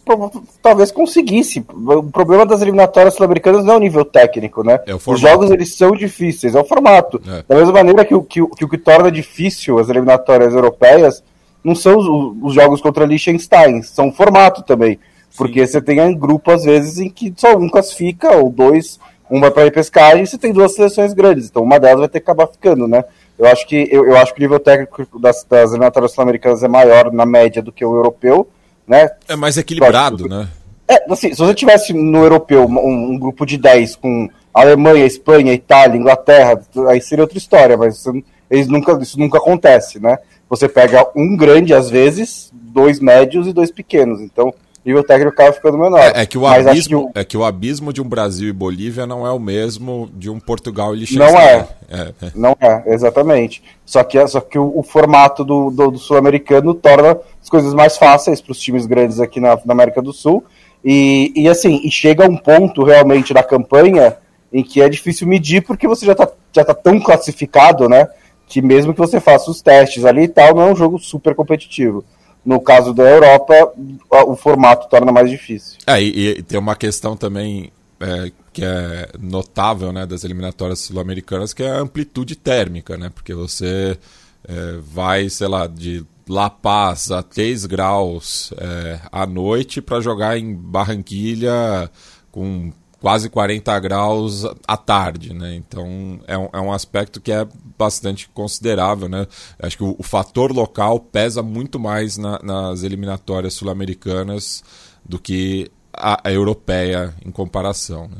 [0.61, 1.65] talvez conseguisse.
[1.69, 4.79] O problema das eliminatórias sul-americanas não é o nível técnico, né?
[4.85, 7.21] É Os jogos eles são difíceis, é o formato.
[7.25, 7.43] É.
[7.47, 11.23] Da mesma maneira que o que, que, o que torna difícil as eliminatórias europeias
[11.63, 14.99] não são os, os jogos contra Liechtenstein, são o formato também.
[15.35, 15.73] Porque Sim.
[15.73, 19.51] você tem um grupo, às vezes, em que só um classifica, ou dois, um vai
[19.51, 21.47] para repescagem, e você tem duas seleções grandes.
[21.47, 23.03] Então uma delas vai ter que acabar ficando, né?
[23.37, 26.67] Eu acho que, eu, eu acho que o nível técnico das, das eliminatórias sul-americanas é
[26.67, 28.47] maior na média do que o europeu,
[28.87, 29.09] né?
[29.27, 30.47] É mais equilibrado, né?
[30.87, 35.53] É, assim, se você tivesse no europeu um, um, grupo de 10 com Alemanha, Espanha,
[35.53, 36.59] Itália, Inglaterra,
[36.89, 40.17] aí seria outra história, mas isso, eles nunca, isso nunca acontece, né?
[40.49, 44.21] Você pega um grande às vezes, dois médios e dois pequenos.
[44.21, 44.53] Então,
[44.87, 45.99] nível técnico acaba ficando menor.
[45.99, 47.11] É, é que, o abismo, que o...
[47.13, 50.39] é que o abismo de um Brasil e Bolívia não é o mesmo de um
[50.39, 51.33] Portugal e Liechtenstein.
[51.33, 51.67] Não é.
[51.89, 52.31] é, é.
[52.33, 53.61] Não é, exatamente.
[53.85, 57.97] Só que, só que o, o formato do, do, do sul-americano torna as coisas mais
[57.97, 60.43] fáceis para os times grandes aqui na, na, América do Sul.
[60.83, 64.15] E, e assim, e chega um ponto realmente da campanha
[64.53, 68.07] em que é difícil medir porque você já está já tá tão classificado, né?
[68.47, 71.35] Que mesmo que você faça os testes ali e tal, não é um jogo super
[71.35, 72.05] competitivo.
[72.47, 73.73] No caso da Europa,
[74.09, 75.79] o formato torna mais difícil.
[75.85, 81.53] É, e, e tem uma questão também é, que é notável né, das eliminatórias sul-americanas,
[81.53, 83.11] que é a amplitude térmica, né?
[83.13, 83.99] Porque você
[84.47, 90.37] é, vai, sei lá, de La Paz a 3 graus é, à noite para jogar
[90.37, 91.91] em Barranquilha
[92.31, 95.55] com quase 40 graus à tarde, né?
[95.55, 99.27] Então é um, é um aspecto que é bastante considerável, né?
[99.59, 104.63] Acho que o, o fator local pesa muito mais na, nas eliminatórias sul-americanas
[105.05, 108.07] do que a, a, europeia em comparação.
[108.07, 108.17] Né?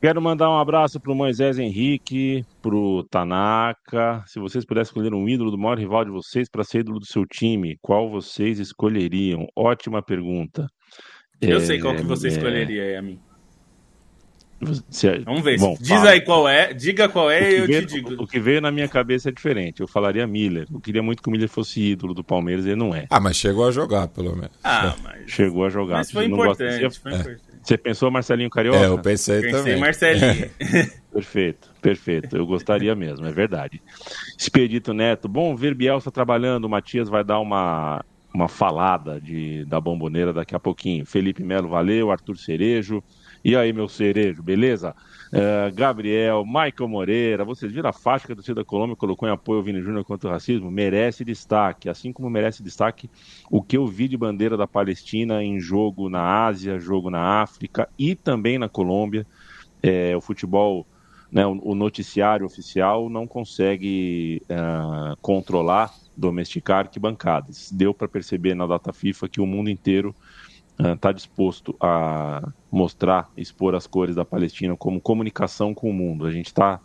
[0.00, 4.22] Quero mandar um abraço para o Moisés Henrique, para o Tanaka.
[4.26, 7.06] Se vocês pudessem escolher um ídolo do maior rival de vocês para ser ídolo do
[7.06, 9.46] seu time, qual vocês escolheriam?
[9.56, 10.68] Ótima pergunta.
[11.40, 12.30] Eu é, sei qual que você é...
[12.30, 13.18] escolheria, a mim.
[14.88, 15.58] Se, Vamos ver.
[15.58, 16.10] Bom, Diz fala.
[16.10, 18.22] aí qual é, diga qual é e eu veio, te digo.
[18.22, 19.80] O que veio na minha cabeça é diferente.
[19.80, 20.66] Eu falaria Miller.
[20.72, 23.06] Eu queria muito que o Miller fosse ídolo do Palmeiras e ele não é.
[23.10, 24.56] Ah, mas chegou a jogar, pelo menos.
[24.64, 25.30] Ah, mas...
[25.30, 25.96] Chegou a jogar.
[25.96, 27.00] Mas foi importante, gosta...
[27.00, 27.42] foi importante.
[27.62, 28.78] Você pensou Marcelinho Carioca?
[28.78, 29.78] É, eu pensei, pensei também.
[29.78, 30.50] Marcelinho.
[31.12, 32.36] perfeito, perfeito.
[32.36, 33.82] Eu gostaria mesmo, é verdade.
[34.38, 36.64] Expedito Neto, bom ver Bielsa trabalhando.
[36.64, 38.04] O Matias vai dar uma
[38.36, 41.06] uma falada de, da bomboneira daqui a pouquinho.
[41.06, 42.10] Felipe Melo, valeu.
[42.10, 43.02] Arthur Cerejo.
[43.42, 44.94] E aí, meu cerejo, beleza?
[45.28, 49.32] Uh, Gabriel, Michael Moreira, vocês viram a faixa que a torcida da Colômbia colocou em
[49.32, 50.70] apoio ao Vini Júnior contra o racismo?
[50.70, 53.08] Merece destaque, assim como merece destaque
[53.50, 57.88] o que eu vi de bandeira da Palestina em jogo na Ásia, jogo na África
[57.98, 59.26] e também na Colômbia.
[59.82, 60.84] É, o futebol,
[61.30, 67.70] né, o, o, noticiário oficial não consegue uh, controlar, domesticar arquibancadas.
[67.70, 70.14] Deu para perceber na data FIFA que o mundo inteiro
[70.78, 76.26] está uh, disposto a mostrar, expor as cores da Palestina como comunicação com o mundo.
[76.26, 76.80] A gente está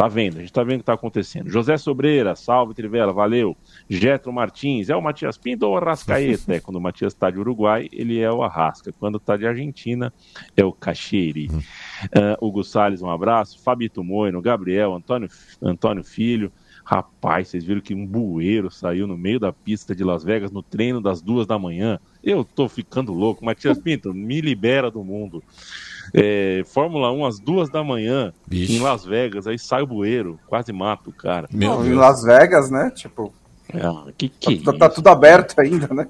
[0.00, 1.50] tá vendo, a gente está vendo o que está acontecendo.
[1.50, 3.54] José Sobreira, salve Trivela, valeu.
[3.88, 6.54] Getro Martins, é o Matias Pinto ou o Arrascaeta?
[6.56, 8.92] é, quando o Matias está de Uruguai, ele é o Arrasca.
[8.98, 10.12] Quando está de Argentina,
[10.56, 11.48] é o Cacheiri.
[11.48, 13.62] Uh, Hugo Salles, um abraço.
[13.62, 15.28] Fabito Moino, Gabriel, Antônio,
[15.60, 16.50] Antônio Filho.
[16.90, 20.60] Rapaz, vocês viram que um bueiro saiu no meio da pista de Las Vegas no
[20.60, 22.00] treino das duas da manhã.
[22.20, 23.44] Eu tô ficando louco.
[23.44, 25.40] Matias Pinto, me libera do mundo.
[26.12, 28.72] É, Fórmula 1 às duas da manhã Bicho.
[28.72, 31.48] em Las Vegas, aí sai o bueiro, quase mata o cara.
[31.52, 32.90] Não, em Las Vegas, né?
[32.90, 33.32] Tipo.
[33.72, 36.08] Ah, que que tá, tá, tudo aberto ainda, né?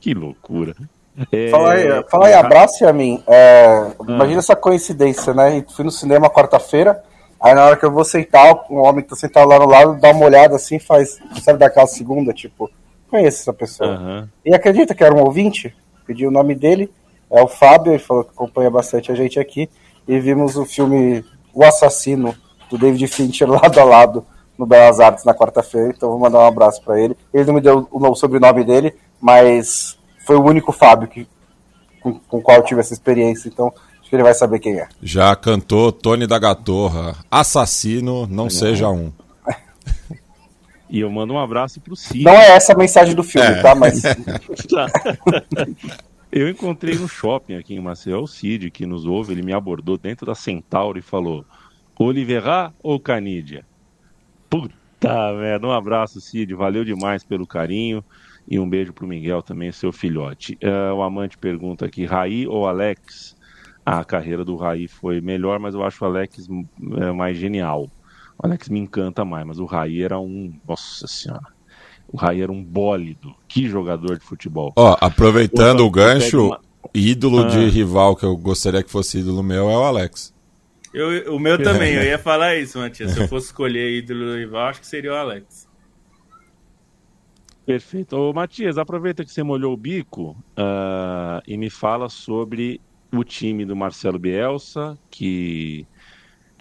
[0.00, 0.74] Que loucura.
[1.30, 1.50] É...
[1.50, 3.22] Fala aí, fala aí abraço a mim.
[3.26, 3.94] É, ah.
[4.08, 5.62] Imagina essa coincidência, né?
[5.68, 7.04] Fui no cinema quarta-feira.
[7.40, 10.00] Aí na hora que eu vou sentar, um homem que tá sentado lá no lado
[10.00, 12.70] dá uma olhada assim, faz, sabe daquela segunda, tipo,
[13.10, 13.98] conheço essa pessoa.
[13.98, 14.28] Uhum.
[14.44, 15.74] E acredita que era um ouvinte?
[16.06, 16.90] Pedi o nome dele,
[17.30, 19.68] é o Fábio, ele falou que acompanha bastante a gente aqui,
[20.06, 22.34] e vimos o filme O Assassino,
[22.70, 26.46] do David Fincher, lado a lado, no Belas Artes na quarta-feira, então vou mandar um
[26.46, 27.16] abraço para ele.
[27.32, 31.28] Ele não me deu o sobrenome dele, mas foi o único Fábio que,
[32.00, 33.72] com, com o qual eu tive essa experiência, então
[34.06, 34.88] Acho que ele vai saber quem é.
[35.02, 37.16] Já cantou Tony da Gatorra.
[37.28, 39.12] Assassino, não, seja um.
[40.88, 42.22] E eu mando um abraço pro Cid.
[42.22, 43.60] Não é essa a mensagem do filme, é.
[43.60, 43.74] tá?
[43.74, 44.02] Mas.
[46.30, 49.98] eu encontrei no shopping aqui em Maceió o Cid, que nos ouve, ele me abordou
[49.98, 51.44] dentro da Centauro e falou:
[51.98, 53.66] Oliveira ou Canídia?
[54.48, 58.04] Puta merda, um abraço, Cid, valeu demais pelo carinho.
[58.48, 60.56] E um beijo pro Miguel também, seu filhote.
[60.62, 63.35] Uh, o amante pergunta aqui: Raí ou Alex?
[63.86, 66.48] A carreira do Raí foi melhor, mas eu acho o Alex
[66.96, 67.88] é, mais genial.
[68.36, 70.52] O Alex me encanta mais, mas o Raí era um.
[70.66, 71.46] Nossa Senhora.
[72.08, 73.32] O Raí era um bólido.
[73.46, 74.72] Que jogador de futebol.
[74.74, 76.60] Ó, aproveitando o, o gancho, uma...
[76.92, 77.46] ídolo ah.
[77.46, 80.34] de rival que eu gostaria que fosse ídolo meu é o Alex.
[80.92, 83.12] Eu, o meu também, eu ia falar isso, Matias.
[83.12, 85.68] Se eu fosse escolher ídolo do rival, acho que seria o Alex.
[87.64, 88.16] Perfeito.
[88.16, 92.80] Ô, Matias, aproveita que você molhou o bico uh, e me fala sobre
[93.20, 95.86] o time do Marcelo Bielsa, que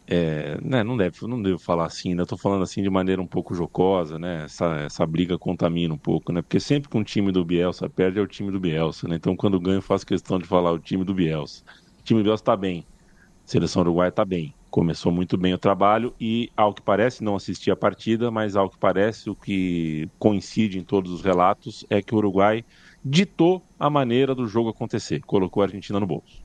[0.07, 3.27] é, né, não deve, não devo falar assim, ainda estou falando assim de maneira um
[3.27, 4.43] pouco jocosa, né?
[4.45, 6.41] Essa, essa briga contamina um pouco, né?
[6.41, 9.15] Porque sempre que um time do Bielsa perde é o time do Bielsa, né?
[9.15, 11.63] Então quando ganho faço questão de falar o time do Bielsa.
[11.99, 12.85] O time do Bielsa está bem,
[13.45, 17.35] a seleção uruguaia está bem, começou muito bem o trabalho e ao que parece não
[17.35, 22.01] assisti a partida, mas ao que parece o que coincide em todos os relatos é
[22.01, 22.63] que o Uruguai
[23.03, 26.44] ditou a maneira do jogo acontecer, colocou a Argentina no bolso.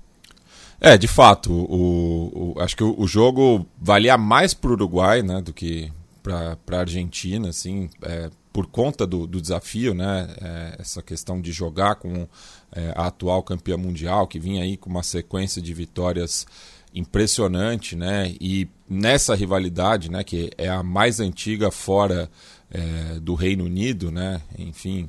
[0.80, 5.22] É, de fato, o, o acho que o, o, jogo valia mais para o Uruguai
[5.22, 10.76] né, do que para a Argentina, assim, é, por conta do, do desafio, né, é,
[10.78, 12.26] essa questão de jogar com
[12.72, 16.46] é, a atual campeã mundial, que vinha aí com uma sequência de vitórias
[16.94, 22.30] impressionante, né, e nessa rivalidade, né, que é a mais antiga fora
[22.70, 24.40] é, do Reino Unido, né?
[24.56, 25.08] Enfim,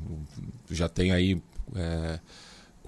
[0.70, 1.42] já tem aí
[1.76, 2.20] é,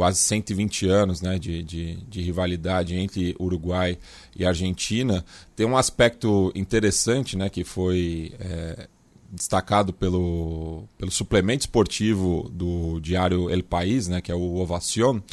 [0.04, 3.98] quase 120 anos né, de, de, de, rivalidade entre Uruguai
[4.36, 5.24] e Argentina.
[5.56, 8.90] Tem um aspecto interessante né, que foi é,
[9.32, 15.24] destacado pelo, pelo suplemento esportivo do diário El País, né, que é o Ovación,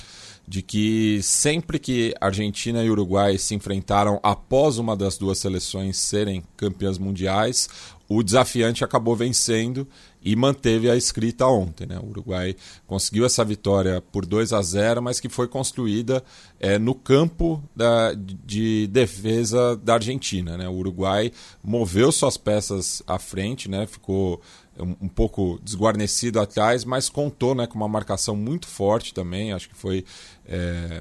[0.46, 6.44] de que sempre que Argentina e Uruguai se enfrentaram após uma das duas seleções serem
[6.56, 7.68] campeãs mundiais,
[8.12, 9.86] o desafiante acabou vencendo
[10.20, 11.86] e manteve a escrita ontem.
[11.86, 11.96] Né?
[12.02, 16.20] O Uruguai conseguiu essa vitória por 2 a 0, mas que foi construída
[16.58, 20.56] é, no campo da, de defesa da Argentina.
[20.56, 20.68] Né?
[20.68, 21.30] O Uruguai
[21.62, 23.86] moveu suas peças à frente, né?
[23.86, 24.40] ficou
[24.76, 29.52] um, um pouco desguarnecido atrás, mas contou né, com uma marcação muito forte também.
[29.52, 30.04] Acho que foi.
[30.48, 31.00] É,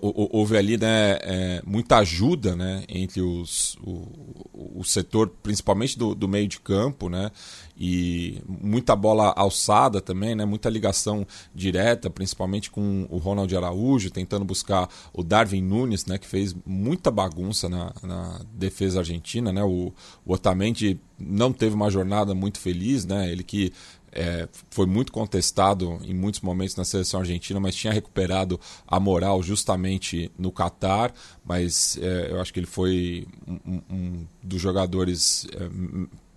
[0.00, 6.28] houve ali né, é, muita ajuda né, entre os, o, o setor, principalmente do, do,
[6.28, 7.30] meio de campo, né,
[7.78, 14.44] e muita bola alçada também, né, muita ligação direta, principalmente com o Ronald Araújo, tentando
[14.44, 19.52] buscar o Darwin Nunes, né, que fez muita bagunça na, na defesa argentina.
[19.52, 19.92] Né, o,
[20.24, 23.72] o Otamendi não teve uma jornada muito feliz, né, ele que
[24.12, 29.42] é, foi muito contestado em muitos momentos na seleção argentina, mas tinha recuperado a moral
[29.42, 31.12] justamente no Catar.
[31.44, 35.68] Mas é, eu acho que ele foi um, um dos jogadores é,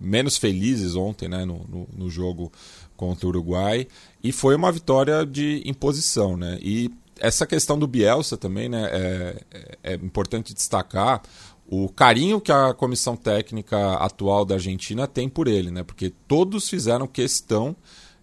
[0.00, 2.52] menos felizes ontem né, no, no, no, jogo
[2.96, 3.86] contra o Uruguai.
[4.22, 6.36] E foi uma vitória de imposição.
[6.36, 6.58] Né?
[6.62, 11.22] E essa questão do Bielsa também né, é, é, é importante destacar
[11.66, 15.82] o carinho que a comissão técnica atual da Argentina tem por ele, né?
[15.82, 17.74] Porque todos fizeram questão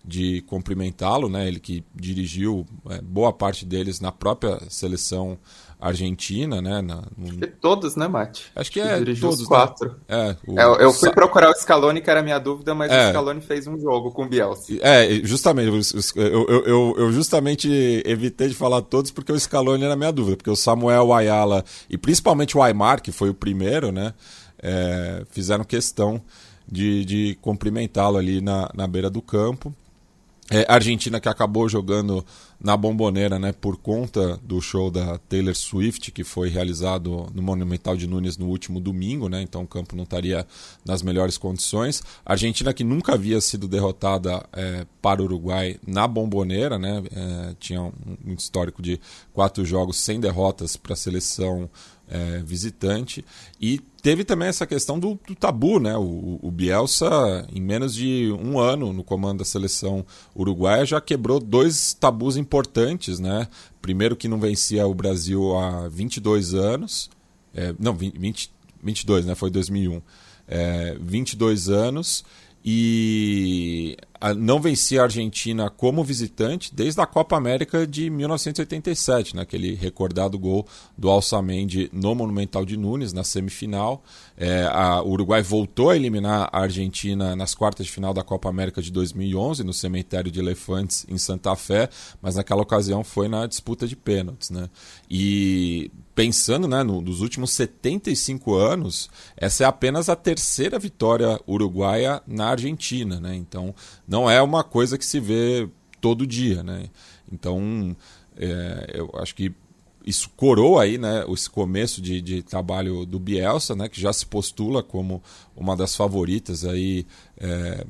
[0.04, 1.47] de cumprimentá-lo, né?
[1.47, 5.38] Ele que dirigiu é, boa parte deles na própria seleção
[5.82, 6.82] argentina, né?
[6.82, 7.48] Na, no...
[7.60, 8.46] Todos, né, Mate?
[8.56, 9.96] Acho que é todos, os quatro.
[10.08, 10.38] Né?
[10.46, 10.60] É, o...
[10.60, 13.08] eu, eu, fui procurar o Scaloni, que era a minha dúvida, mas é.
[13.08, 14.74] o Scaloni fez um jogo com o Bielsa.
[14.80, 15.67] É, justamente.
[16.15, 17.70] Eu, eu, eu, justamente
[18.06, 21.65] evitei de falar todos porque o Scaloni era a minha dúvida, porque o Samuel Ayala
[21.89, 24.13] e principalmente o Aymar, que foi o primeiro, né?
[24.62, 26.22] É, fizeram questão
[26.72, 29.74] de, de cumprimentá-lo ali na, na beira do campo.
[30.54, 32.26] É, Argentina que acabou jogando
[32.60, 37.96] na Bomboneira, né, por conta do show da Taylor Swift que foi realizado no Monumental
[37.96, 40.46] de Nunes no último domingo, né, então o campo não estaria
[40.84, 42.04] nas melhores condições.
[42.26, 47.82] Argentina que nunca havia sido derrotada é, para o Uruguai na Bomboneira, né, é, tinha
[47.82, 47.94] um,
[48.28, 49.00] um histórico de
[49.32, 51.70] quatro jogos sem derrotas para a seleção
[52.12, 53.24] é, visitante.
[53.60, 55.95] E teve também essa questão do, do tabu, né?
[55.97, 61.39] O, o, Bielsa, em menos de um ano no comando da seleção uruguaia, já quebrou
[61.39, 63.47] dois tabus importantes, né?
[63.82, 67.10] Primeiro que não vencia o Brasil há 22 anos.
[67.56, 68.52] É, não, 20,
[68.84, 69.34] 22, né?
[69.34, 70.02] Foi 2001.
[70.47, 72.26] É, 22 anos
[72.63, 73.97] e
[74.36, 79.77] não vencia a Argentina como visitante desde a Copa América de 1987, naquele né?
[79.79, 84.03] recordado gol do Alçamendi no Monumental de Nunes, na semifinal.
[84.38, 88.49] É, a, o Uruguai voltou a eliminar a Argentina nas quartas de final da Copa
[88.49, 91.89] América de 2011, no cemitério de Elefantes, em Santa Fé,
[92.21, 94.49] mas naquela ocasião foi na disputa de pênaltis.
[94.49, 94.69] Né?
[95.10, 102.21] E pensando né, no, nos últimos 75 anos, essa é apenas a terceira vitória uruguaia
[102.27, 103.19] na Argentina.
[103.19, 103.36] Né?
[103.36, 103.73] Então,
[104.12, 105.69] não é uma coisa que se vê
[106.02, 106.62] todo dia.
[106.62, 106.89] Né?
[107.32, 107.95] Então,
[108.36, 109.54] é, eu acho que
[110.06, 114.26] isso coroa aí né, esse começo de, de, trabalho do Bielsa, né, que já se
[114.26, 115.24] postula como
[115.56, 117.06] uma das favoritas aí
[117.38, 117.86] é,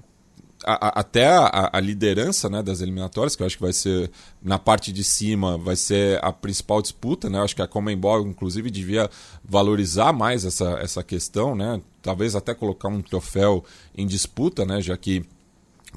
[0.63, 4.12] a, a, até a, a, liderança né, das eliminatórias, que eu acho que vai ser
[4.43, 7.31] na parte de cima, vai ser a principal disputa.
[7.31, 7.39] Né?
[7.39, 9.10] Eu acho que a Comembol, inclusive, devia
[9.43, 11.81] valorizar mais essa, essa questão, né?
[11.99, 13.63] talvez até colocar um troféu
[13.97, 14.81] em disputa, né?
[14.81, 15.25] já que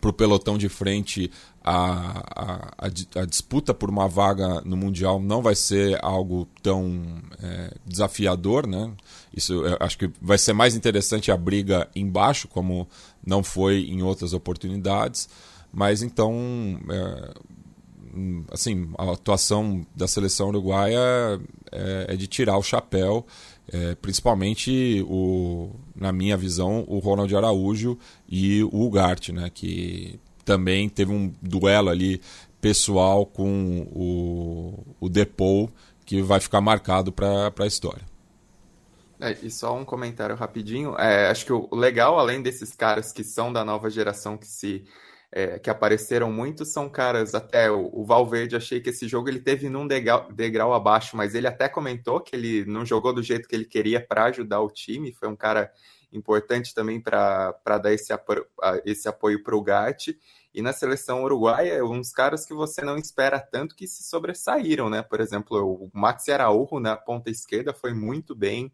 [0.00, 1.30] para o pelotão de frente
[1.62, 2.86] a, a,
[3.20, 7.02] a, disputa por uma vaga no Mundial não vai ser algo tão
[7.42, 8.92] é, desafiador, né?
[9.34, 12.86] Isso acho que vai ser mais interessante a briga embaixo, como
[13.26, 15.28] não foi em outras oportunidades.
[15.72, 17.34] Mas então, é,
[18.52, 20.98] assim, a atuação da seleção uruguaia
[21.72, 23.26] é, é de tirar o chapéu.
[23.72, 27.98] É, principalmente o, na minha visão, o Ronald Araújo
[28.28, 32.20] e o Ugarte, né, que também teve um duelo ali
[32.60, 35.70] pessoal com o, o Depou
[36.04, 38.02] que vai ficar marcado para a história.
[39.20, 40.94] É, e só um comentário rapidinho.
[40.98, 44.84] É, acho que o legal, além desses caras que são da nova geração que se
[45.36, 48.54] é, que apareceram muito, são caras até o, o, Valverde.
[48.54, 52.36] Achei que esse jogo ele teve num degrau, degrau abaixo, mas ele até comentou que
[52.36, 55.12] ele não jogou do jeito que ele queria para ajudar o time.
[55.12, 55.72] Foi um cara
[56.12, 58.14] importante também para dar esse,
[58.84, 60.16] esse apoio para o Gatti.
[60.54, 65.02] E na seleção uruguaia, uns caras que você não espera tanto que se sobressaíram, né?
[65.02, 68.72] Por exemplo, o Maxi Araújo na ponta esquerda foi muito bem.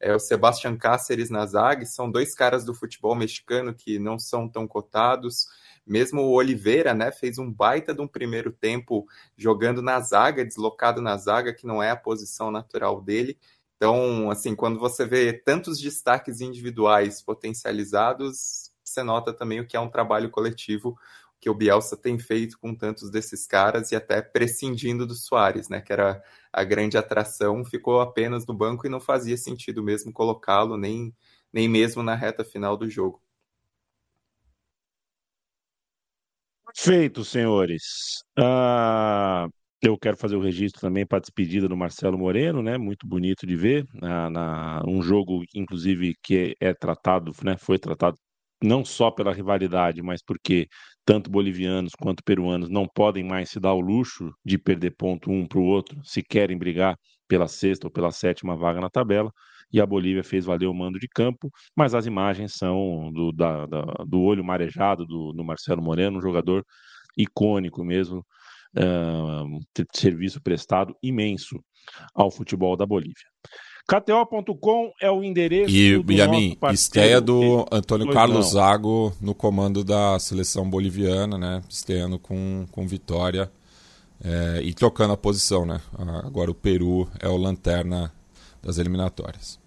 [0.00, 4.48] É, o Sebastian Cáceres na zaga, são dois caras do futebol mexicano que não são
[4.48, 5.46] tão cotados.
[5.88, 11.00] Mesmo o Oliveira, né, fez um baita de um primeiro tempo jogando na zaga, deslocado
[11.00, 13.38] na zaga, que não é a posição natural dele.
[13.76, 19.80] Então, assim, quando você vê tantos destaques individuais potencializados, você nota também o que é
[19.80, 20.96] um trabalho coletivo
[21.40, 25.80] que o Bielsa tem feito com tantos desses caras e até prescindindo do Soares, né,
[25.80, 26.22] que era
[26.52, 31.14] a grande atração, ficou apenas no banco e não fazia sentido mesmo colocá-lo, nem,
[31.52, 33.22] nem mesmo na reta final do jogo.
[36.76, 38.22] Feito, senhores.
[38.38, 39.48] Uh,
[39.82, 42.76] Eu quero fazer o registro também para a despedida do Marcelo Moreno, né?
[42.78, 43.84] Muito bonito de ver.
[43.94, 47.56] Na, na, um jogo, inclusive, que é tratado, né?
[47.58, 48.16] Foi tratado
[48.62, 50.66] não só pela rivalidade, mas porque
[51.04, 55.46] tanto bolivianos quanto peruanos não podem mais se dar o luxo de perder ponto um
[55.46, 56.96] para o outro, se querem brigar
[57.28, 59.30] pela sexta ou pela sétima vaga na tabela.
[59.72, 63.66] E a Bolívia fez valer o mando de campo, mas as imagens são do, da,
[63.66, 66.64] da, do olho marejado do, do Marcelo Moreno, um jogador
[67.16, 68.24] icônico mesmo,
[68.76, 71.58] uh, serviço prestado imenso
[72.14, 73.26] ao futebol da Bolívia.
[73.88, 78.52] KTO.com é o endereço e, do Yamin, nosso estreia do Antônio Carlos não.
[78.52, 81.62] Zago no comando da seleção boliviana, né?
[81.70, 83.50] Estreando com, com vitória
[84.22, 85.80] é, e trocando a posição, né?
[86.22, 88.12] Agora o Peru é o lanterna
[88.62, 89.60] das eliminatórias.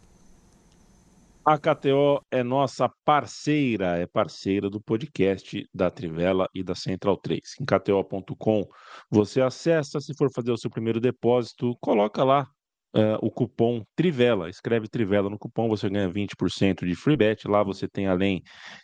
[1.43, 7.41] A KTO é nossa parceira, é parceira do podcast da Trivela e da Central 3.
[7.59, 8.63] Em KTO.com
[9.09, 12.47] você acessa, se for fazer o seu primeiro depósito, coloca lá
[12.95, 14.49] uh, o cupom Trivela.
[14.49, 17.47] Escreve Trivela no cupom, você ganha 20% de free bet.
[17.47, 18.43] Lá você tem, além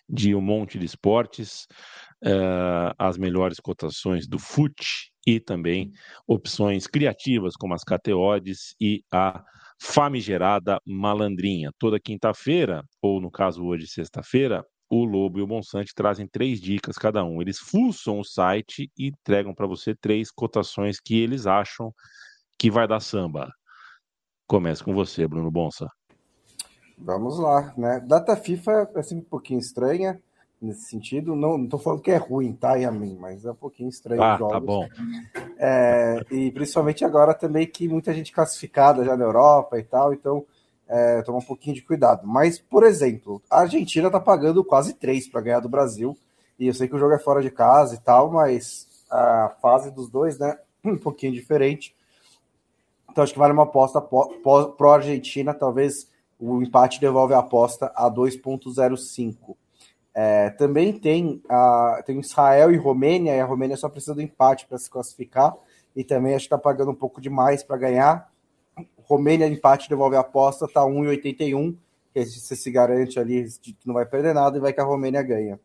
[0.09, 1.67] de um monte de esportes,
[2.23, 5.91] uh, as melhores cotações do FUT e também
[6.25, 9.43] opções criativas, como as KTODs e a
[9.79, 11.71] famigerada malandrinha.
[11.77, 16.97] Toda quinta-feira, ou no caso hoje, sexta-feira, o Lobo e o Bonsante trazem três dicas
[16.97, 17.41] cada um.
[17.41, 21.93] Eles fuçam o site e entregam para você três cotações que eles acham
[22.57, 23.51] que vai dar samba.
[24.47, 25.89] Começa com você, Bruno Bonsa.
[26.97, 27.99] Vamos lá, né?
[27.99, 30.19] Data FIFA é sempre um pouquinho estranha
[30.59, 31.35] nesse sentido.
[31.35, 33.17] Não, tô falando que é ruim, tá, Yamin?
[33.17, 34.87] Mas é um pouquinho estranho ah, tá bom.
[35.59, 40.45] É, e principalmente agora também que muita gente classificada já na Europa e tal, então
[40.87, 42.25] é, tomar um pouquinho de cuidado.
[42.25, 46.17] Mas, por exemplo, a Argentina tá pagando quase três para ganhar do Brasil.
[46.59, 49.91] E eu sei que o jogo é fora de casa e tal, mas a fase
[49.91, 50.57] dos dois, né?
[50.85, 51.93] Um pouquinho diferente.
[53.09, 56.07] Então acho que vale uma aposta pro Argentina, talvez
[56.39, 59.55] o empate devolve a aposta a 2.05.
[60.19, 64.65] É, também tem, a, tem Israel e Romênia, e a Romênia só precisa do empate
[64.65, 65.53] para se classificar,
[65.95, 68.31] e também acho que está pagando um pouco demais para ganhar.
[69.03, 71.75] Romênia, empate, devolve a aposta, está 1,81,
[72.13, 75.21] que você se garante ali que não vai perder nada e vai que a Romênia
[75.21, 75.59] ganha.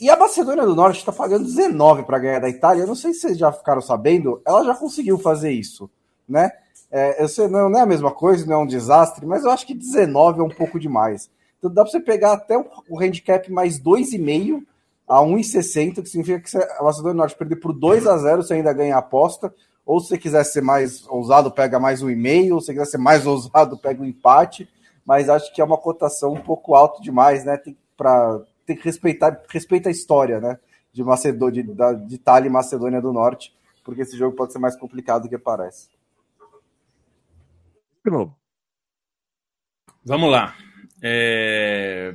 [0.00, 2.82] E a Macedônia do Norte está pagando 19 para ganhar da Itália.
[2.82, 5.90] Eu não sei se vocês já ficaram sabendo, ela já conseguiu fazer isso
[6.30, 6.52] né?
[6.90, 9.50] É, eu sei, não, não é a mesma coisa, não é um desastre, mas eu
[9.50, 11.28] acho que 19 é um pouco demais.
[11.60, 12.56] Então dá para você pegar até
[12.88, 14.64] o handicap mais 2,5
[15.06, 18.54] a 1,60, que significa que a Macedônia do Norte perder por 2 a 0 você
[18.54, 19.54] ainda ganha a aposta.
[19.84, 22.54] Ou se você quiser ser mais ousado, pega mais 1,5.
[22.54, 24.68] Ou se você quiser ser mais ousado, pega o um empate.
[25.04, 27.58] Mas acho que é uma cotação um pouco alta demais, né?
[27.58, 30.58] Tem, pra, tem que respeitar respeita a história, né?
[30.92, 33.54] De, Macedônia, de, de Itália e Macedônia do Norte,
[33.84, 35.88] porque esse jogo pode ser mais complicado do que parece.
[40.04, 40.54] Vamos lá.
[41.02, 42.14] É...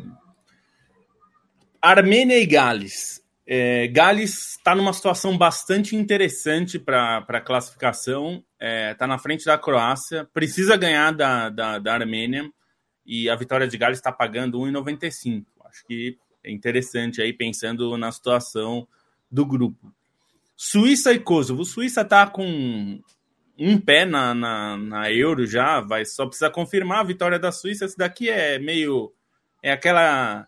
[1.82, 3.24] Armênia e Gales.
[3.48, 8.44] É, Gales está numa situação bastante interessante para a classificação.
[8.54, 12.50] Está é, tá na frente da Croácia, precisa ganhar da, da, da Armênia
[13.06, 15.46] e a vitória de Gales está pagando 1,95.
[15.66, 18.88] Acho que é interessante aí pensando na situação
[19.30, 19.94] do grupo.
[20.56, 21.66] Suíça e Kosovo.
[21.66, 23.00] Suíça está com
[23.58, 27.86] um pé na, na, na, Euro já, vai só precisa confirmar a vitória da Suíça.
[27.86, 29.14] Esse daqui é meio.
[29.64, 30.48] É aquela.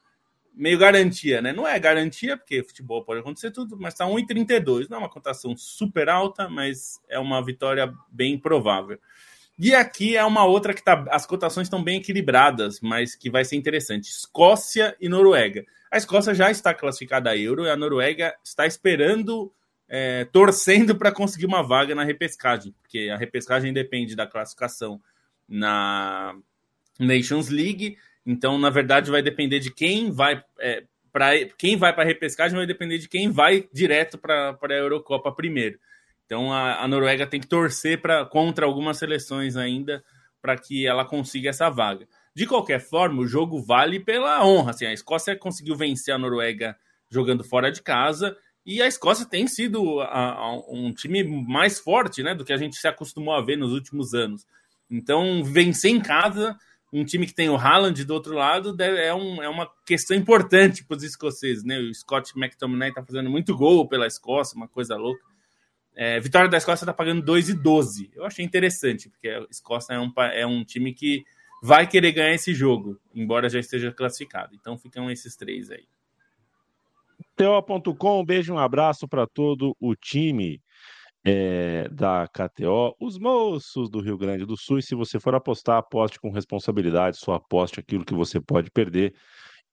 [0.53, 1.53] meio garantia, né?
[1.53, 4.89] Não é garantia, porque futebol pode acontecer tudo, mas tá 1,32.
[4.89, 8.99] Não é uma cotação super alta, mas é uma vitória bem provável.
[9.58, 11.05] E aqui é uma outra que tá.
[11.10, 15.66] As cotações estão bem equilibradas, mas que vai ser interessante: Escócia e Noruega.
[15.89, 19.51] A Escócia já está classificada a Euro e a Noruega está esperando
[19.89, 25.01] é, torcendo para conseguir uma vaga na repescagem, porque a repescagem depende da classificação
[25.47, 26.35] na
[26.99, 27.97] Nations League.
[28.25, 32.57] Então, na verdade, vai depender de quem vai é, para quem vai para a repescagem,
[32.57, 35.79] vai depender de quem vai direto para a Eurocopa primeiro.
[36.25, 40.03] Então, a, a Noruega tem que torcer para contra algumas seleções ainda
[40.41, 42.07] para que ela consiga essa vaga.
[42.35, 44.71] De qualquer forma, o jogo vale pela honra.
[44.71, 46.75] Assim, a Escócia conseguiu vencer a Noruega
[47.09, 48.38] jogando fora de casa
[48.68, 52.57] e a Escócia tem sido a, a, um time mais forte né, do que a
[52.57, 54.45] gente se acostumou a ver nos últimos anos.
[54.91, 56.53] Então, vencer em casa,
[56.91, 60.84] um time que tem o Haaland do outro lado, é, um, é uma questão importante
[60.84, 61.63] para os escoceses.
[61.63, 61.80] Né?
[61.80, 65.24] O Scott McTominay está fazendo muito gol pela Escócia, uma coisa louca.
[65.95, 68.11] É, vitória da Escócia está pagando 2,12.
[68.13, 71.24] Eu achei interessante, porque a Escócia é um, é um time que
[71.63, 74.53] vai querer ganhar esse jogo, embora já esteja classificado.
[74.55, 75.86] Então ficam esses três aí.
[77.38, 80.61] TO.com, um beijo, um abraço para todo o time.
[81.25, 84.79] é, da KTO, os moços do Rio Grande do Sul.
[84.79, 89.13] E se você for apostar, aposte com responsabilidade, só aposte aquilo que você pode perder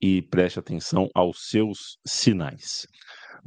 [0.00, 2.86] e preste atenção aos seus sinais.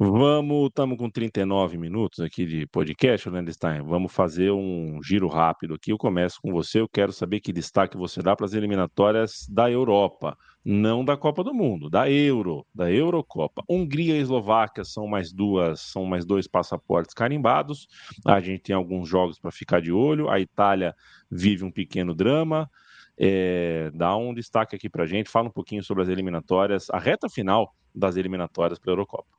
[0.00, 3.82] Vamos, estamos com 39 minutos aqui de podcast, Landstein.
[3.82, 5.90] Vamos fazer um giro rápido aqui.
[5.90, 6.78] Eu começo com você.
[6.78, 11.42] Eu quero saber que destaque você dá para as eliminatórias da Europa, não da Copa
[11.42, 13.64] do Mundo, da Euro, da Eurocopa.
[13.68, 17.88] Hungria e Eslováquia são mais duas, são mais dois passaportes carimbados.
[18.24, 20.30] A gente tem alguns jogos para ficar de olho.
[20.30, 20.94] A Itália
[21.28, 22.70] vive um pequeno drama.
[23.18, 27.28] É, dá um destaque aqui para gente, fala um pouquinho sobre as eliminatórias, a reta
[27.28, 29.38] final das eliminatórias para a Eurocopa.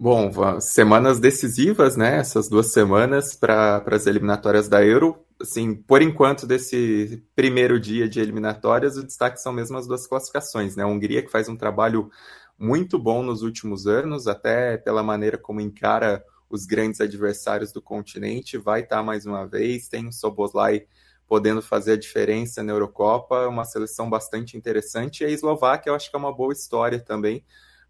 [0.00, 0.30] Bom,
[0.60, 2.18] semanas decisivas, né?
[2.18, 5.24] Essas duas semanas para as eliminatórias da Euro.
[5.40, 10.76] Assim, por enquanto, desse primeiro dia de eliminatórias, o destaque são mesmo as duas classificações,
[10.76, 10.84] né?
[10.84, 12.10] A Hungria, que faz um trabalho
[12.56, 18.56] muito bom nos últimos anos, até pela maneira como encara os grandes adversários do continente,
[18.56, 19.88] vai estar mais uma vez.
[19.88, 20.86] Tem o Soboslai
[21.26, 25.24] podendo fazer a diferença na Eurocopa, uma seleção bastante interessante.
[25.24, 27.44] E a Eslováquia, eu acho que é uma boa história também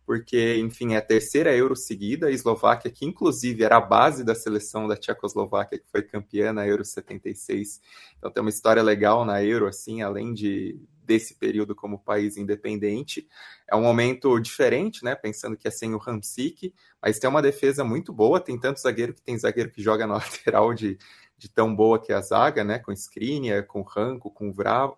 [0.09, 4.35] porque, enfim, é a terceira Euro seguida, a Eslováquia, que inclusive era a base da
[4.35, 7.79] seleção da Tchecoslováquia, que foi campeã na Euro 76.
[8.17, 13.29] Então tem uma história legal na Euro, assim, além de desse período como país independente.
[13.71, 15.15] É um momento diferente, né?
[15.15, 18.41] Pensando que é sem o Hamsik, mas tem uma defesa muito boa.
[18.41, 20.97] Tem tanto zagueiro que tem zagueiro que joga na lateral de,
[21.39, 22.79] de tão boa que é a zaga, né?
[22.79, 24.53] Com Skriniar, com Ranco, com,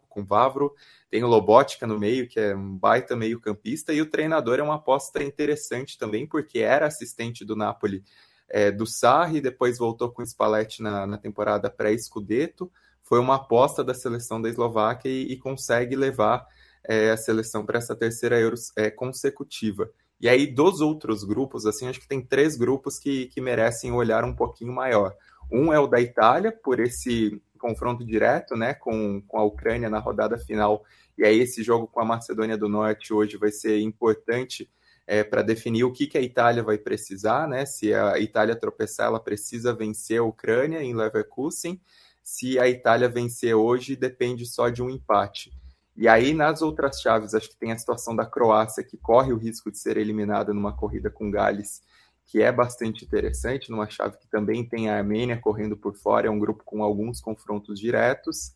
[0.09, 0.75] com Vavro.
[1.11, 4.77] Tem o Lobotka no meio, que é um baita meio-campista, e o treinador é uma
[4.77, 8.03] aposta interessante também, porque era assistente do Napoli
[8.49, 12.71] é, do Sarri, depois voltou com o Spalletti na, na temporada pré-Scudetto,
[13.03, 16.47] foi uma aposta da seleção da Eslováquia e, e consegue levar
[16.85, 19.91] é, a seleção para essa terceira Euro é, consecutiva.
[20.21, 23.97] E aí, dos outros grupos, assim, acho que tem três grupos que, que merecem um
[23.97, 25.15] olhar um pouquinho maior.
[25.51, 29.99] Um é o da Itália, por esse confronto direto né, com, com a Ucrânia na
[29.99, 30.83] rodada final
[31.21, 34.71] e aí esse jogo com a Macedônia do Norte hoje vai ser importante
[35.07, 37.67] é, para definir o que, que a Itália vai precisar, né?
[37.67, 41.79] Se a Itália tropeçar, ela precisa vencer a Ucrânia em Leverkusen.
[42.23, 45.53] Se a Itália vencer hoje, depende só de um empate.
[45.95, 49.37] E aí, nas outras chaves, acho que tem a situação da Croácia, que corre o
[49.37, 51.83] risco de ser eliminada numa corrida com Gales,
[52.31, 56.31] que é bastante interessante, numa chave que também tem a Armênia correndo por fora, é
[56.31, 58.55] um grupo com alguns confrontos diretos.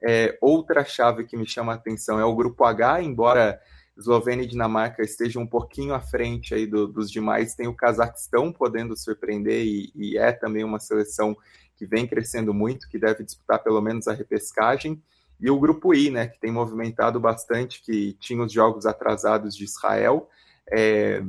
[0.00, 3.60] É, outra chave que me chama a atenção é o grupo H, embora
[3.96, 8.52] Eslovênia e Dinamarca estejam um pouquinho à frente aí do, dos demais, tem o Cazaquistão
[8.52, 11.36] podendo surpreender e, e, é também uma seleção
[11.76, 15.02] que vem crescendo muito, que deve disputar pelo menos a repescagem.
[15.40, 19.64] E o grupo I, né, que tem movimentado bastante, que tinha os jogos atrasados de
[19.64, 20.28] Israel.
[20.70, 21.20] É,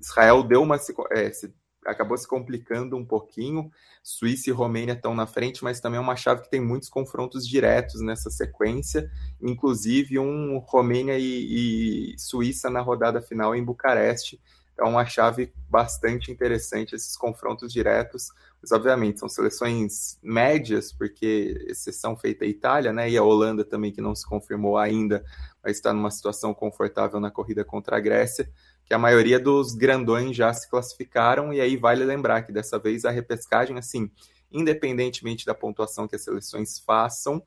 [0.00, 0.76] Israel deu uma
[1.10, 1.52] é, se
[1.86, 3.70] acabou se complicando um pouquinho.
[4.02, 7.46] Suíça e Romênia estão na frente, mas também é uma chave que tem muitos confrontos
[7.46, 14.40] diretos nessa sequência, inclusive um Romênia e, e Suíça na rodada final em Bucareste.
[14.78, 18.28] É uma chave bastante interessante esses confrontos diretos.
[18.60, 23.08] Mas, obviamente, são seleções médias, porque exceção feita a Itália, né?
[23.08, 25.24] E a Holanda também, que não se confirmou ainda,
[25.62, 28.50] mas está numa situação confortável na corrida contra a Grécia
[28.88, 33.04] que a maioria dos grandões já se classificaram, e aí vale lembrar que dessa vez
[33.04, 34.10] a repescagem, assim,
[34.50, 37.42] independentemente da pontuação que as seleções façam,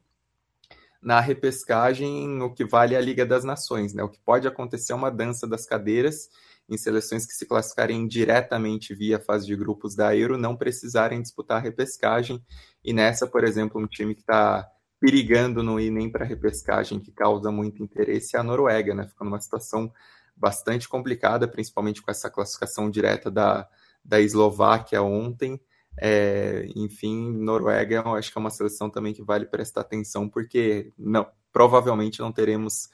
[1.02, 4.04] na repescagem o que vale é a Liga das Nações, né?
[4.04, 6.30] O que pode acontecer é uma dança das cadeiras
[6.72, 11.58] em seleções que se classificarem diretamente via fase de grupos da Euro não precisarem disputar
[11.58, 12.42] a repescagem.
[12.82, 14.66] E nessa, por exemplo, um time que está
[14.98, 19.06] perigando não ir nem para a repescagem, que causa muito interesse, é a Noruega, né?
[19.06, 19.92] Ficando numa situação
[20.34, 23.68] bastante complicada, principalmente com essa classificação direta da,
[24.04, 25.60] da Eslováquia ontem.
[26.00, 30.94] É, enfim, Noruega, eu acho que é uma seleção também que vale prestar atenção, porque
[30.98, 32.88] não, provavelmente não teremos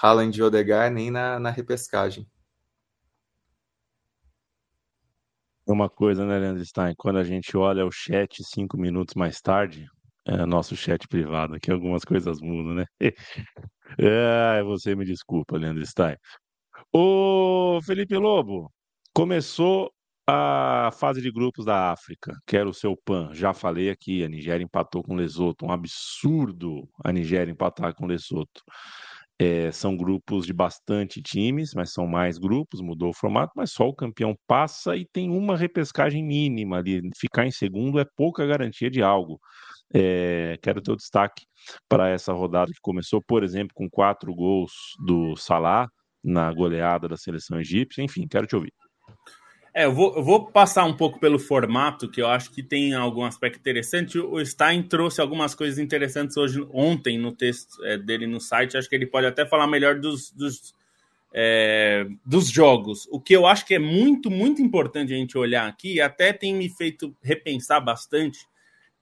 [0.00, 2.28] Haaland e Odegaard nem na, na repescagem.
[5.66, 6.94] Uma coisa, né, Leandro Stein?
[6.96, 9.86] Quando a gente olha o chat cinco minutos mais tarde,
[10.26, 12.84] é, nosso chat privado aqui, algumas coisas mudam, né?
[13.98, 16.16] é, você me desculpa, Leandro Stein.
[16.92, 18.70] Ô, Felipe Lobo,
[19.14, 19.90] começou
[20.26, 23.30] a fase de grupos da África, que era o seu PAN.
[23.32, 28.04] Já falei aqui, a Nigéria empatou com o Lesoto, um absurdo a Nigéria empatar com
[28.04, 28.62] o Lesoto.
[29.38, 33.88] É, são grupos de bastante times, mas são mais grupos, mudou o formato, mas só
[33.88, 37.02] o campeão passa e tem uma repescagem mínima ali.
[37.18, 39.40] Ficar em segundo é pouca garantia de algo.
[39.94, 41.44] É, quero ter o destaque
[41.88, 44.72] para essa rodada que começou, por exemplo, com quatro gols
[45.06, 45.88] do Salah,
[46.22, 48.02] na goleada da seleção egípcia.
[48.02, 48.72] Enfim, quero te ouvir.
[49.76, 52.94] É, eu vou, eu vou passar um pouco pelo formato, que eu acho que tem
[52.94, 54.16] algum aspecto interessante.
[54.20, 58.76] O Stein trouxe algumas coisas interessantes hoje, ontem, no texto é, dele no site.
[58.76, 60.72] Acho que ele pode até falar melhor dos, dos,
[61.32, 63.08] é, dos jogos.
[63.10, 66.54] O que eu acho que é muito, muito importante a gente olhar aqui, até tem
[66.54, 68.46] me feito repensar bastante.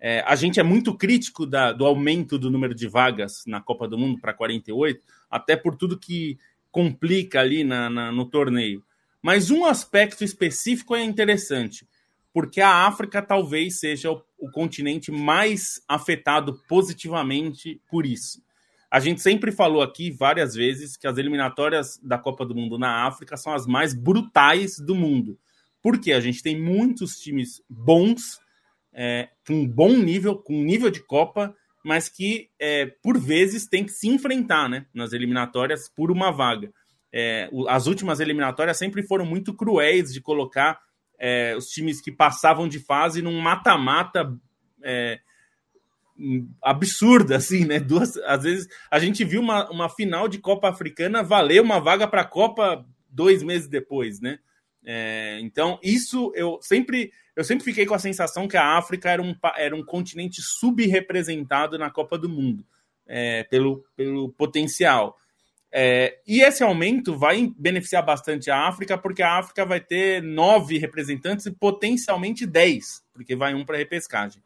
[0.00, 3.86] É, a gente é muito crítico da, do aumento do número de vagas na Copa
[3.86, 6.38] do Mundo para 48, até por tudo que
[6.70, 8.82] complica ali na, na no torneio.
[9.22, 11.86] Mas um aspecto específico é interessante,
[12.32, 18.42] porque a África talvez seja o, o continente mais afetado positivamente por isso.
[18.90, 23.06] A gente sempre falou aqui várias vezes que as eliminatórias da Copa do Mundo na
[23.06, 25.38] África são as mais brutais do mundo.
[25.80, 28.38] Porque a gente tem muitos times bons,
[28.92, 33.84] é, com um bom nível, com nível de Copa, mas que é, por vezes tem
[33.84, 36.70] que se enfrentar né, nas eliminatórias por uma vaga
[37.12, 40.80] é, as últimas eliminatórias sempre foram muito cruéis de colocar
[41.18, 44.34] é, os times que passavam de fase num mata-mata
[44.82, 45.20] é,
[46.62, 47.78] absurda, assim, né?
[47.78, 52.06] Duas, às vezes a gente viu uma, uma final de Copa Africana valer uma vaga
[52.08, 54.38] para a Copa dois meses depois, né?
[54.84, 59.22] É, então, isso eu sempre eu sempre fiquei com a sensação que a África era
[59.22, 62.64] um, era um continente subrepresentado na Copa do Mundo,
[63.06, 65.16] é, pelo, pelo potencial.
[65.74, 70.76] É, e esse aumento vai beneficiar bastante a África, porque a África vai ter nove
[70.76, 74.42] representantes e potencialmente dez, porque vai um para repescagem.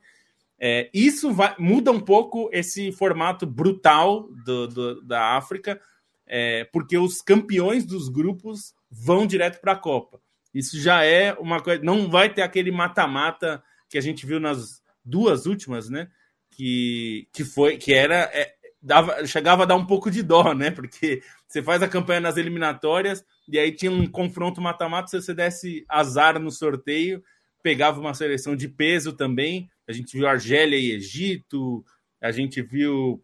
[0.59, 5.81] É, isso vai, muda um pouco esse formato brutal do, do, da África,
[6.27, 10.21] é, porque os campeões dos grupos vão direto para a Copa.
[10.55, 11.83] Isso já é uma coisa.
[11.83, 16.09] Não vai ter aquele mata-mata que a gente viu nas duas últimas, né?
[16.51, 18.56] Que, que foi que era é,
[18.87, 20.71] dava, chegava a dar um pouco de dó, né?
[20.71, 25.35] Porque você faz a campanha nas eliminatórias e aí tinha um confronto mata-mata, se você
[25.35, 27.23] desse azar no sorteio,
[27.63, 29.69] pegava uma seleção de peso também.
[29.89, 31.85] A gente viu Argélia e Egito,
[32.23, 33.21] a gente viu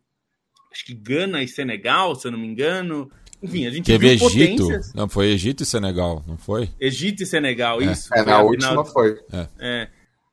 [0.73, 3.09] acho que Gana e Senegal, se eu não me engano.
[3.41, 4.63] Enfim, a gente Teve viu Egito.
[4.63, 4.95] Potências.
[4.95, 6.71] Não, foi Egito e Senegal, não foi?
[6.81, 7.93] Egito e Senegal, é.
[7.93, 8.13] isso.
[8.15, 8.87] É, na última final...
[8.87, 9.21] foi.
[9.33, 9.49] É.
[9.61, 9.89] é.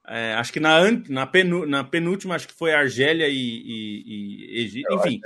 [0.09, 4.63] É, acho que na, na, penu, na penúltima, acho que foi Argélia e, e, e
[4.63, 4.93] Egito.
[4.93, 5.21] Enfim.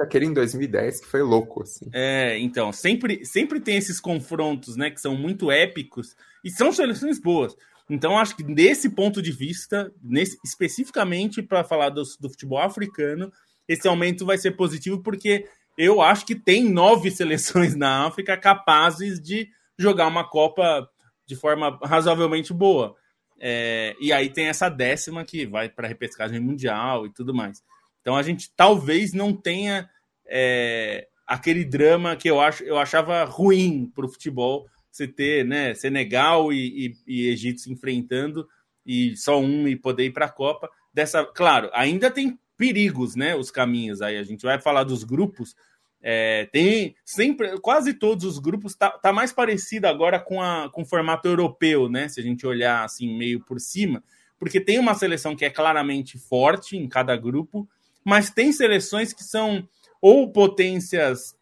[0.00, 1.86] Aquele em 2010 que foi louco, assim.
[1.92, 6.14] É, então, sempre, sempre tem esses confrontos, né, que são muito épicos
[6.44, 7.56] e são seleções boas.
[7.88, 13.32] Então, acho que desse ponto de vista, nesse, especificamente para falar do, do futebol africano,
[13.66, 15.46] esse aumento vai ser positivo porque
[15.76, 19.48] eu acho que tem nove seleções na África capazes de
[19.78, 20.88] jogar uma Copa
[21.26, 22.94] de forma razoavelmente boa.
[23.40, 27.62] É, e aí tem essa décima que vai para a repescagem mundial e tudo mais.
[28.00, 29.88] Então a gente talvez não tenha
[30.28, 35.74] é, aquele drama que eu, acho, eu achava ruim para o futebol você ter né,
[35.74, 38.46] Senegal e, e, e Egito se enfrentando
[38.84, 40.68] e só um e poder ir para a Copa.
[40.92, 43.36] Dessa, claro, ainda tem perigos, né?
[43.36, 44.18] Os caminhos aí.
[44.18, 45.54] A gente vai falar dos grupos,
[46.02, 50.82] é, tem sempre, quase todos os grupos tá, tá mais parecido agora com, a, com
[50.82, 52.08] o formato europeu, né?
[52.08, 54.02] Se a gente olhar assim meio por cima,
[54.38, 57.68] porque tem uma seleção que é claramente forte em cada grupo,
[58.04, 59.68] mas tem seleções que são
[60.00, 61.36] ou potências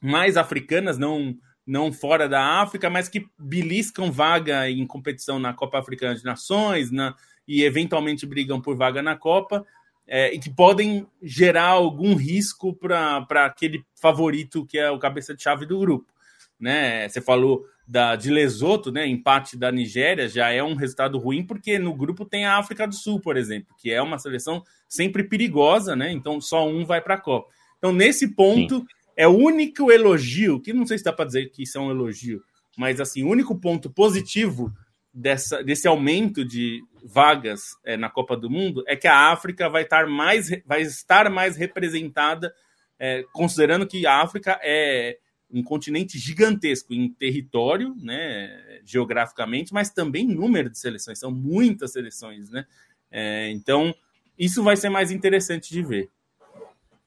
[0.00, 1.36] mais africanas, não
[1.66, 6.90] não fora da África, mas que beliscam vaga em competição na Copa Africana de Nações,
[6.90, 7.14] na,
[7.46, 9.66] e eventualmente brigam por vaga na Copa
[10.08, 15.42] é, e que podem gerar algum risco para aquele favorito que é o cabeça de
[15.42, 16.10] chave do grupo.
[16.58, 17.06] Né?
[17.08, 19.06] Você falou da, de Lesoto, né?
[19.06, 22.94] empate da Nigéria, já é um resultado ruim, porque no grupo tem a África do
[22.94, 26.10] Sul, por exemplo, que é uma seleção sempre perigosa, né?
[26.10, 27.50] então só um vai para a Copa.
[27.76, 28.86] Então, nesse ponto, Sim.
[29.14, 31.90] é o único elogio, que não sei se dá para dizer que isso é um
[31.90, 32.42] elogio,
[32.76, 34.72] mas assim, o único ponto positivo
[35.12, 39.82] dessa, desse aumento de vagas é, na Copa do Mundo é que a África vai
[39.82, 42.52] estar mais, vai estar mais representada,
[42.98, 45.18] é, considerando que a África é
[45.50, 52.50] um continente gigantesco em território, né, geograficamente, mas também número de seleções, são muitas seleções,
[52.50, 52.66] né?
[53.10, 53.94] É, então,
[54.38, 56.10] isso vai ser mais interessante de ver.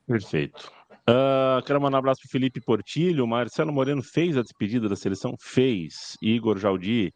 [0.07, 0.71] Perfeito.
[1.01, 3.27] Uh, quero mandar um abraço para Felipe Portilho.
[3.27, 5.35] Marcelo Moreno fez a despedida da seleção?
[5.39, 6.17] Fez.
[6.21, 7.13] Igor Jaldi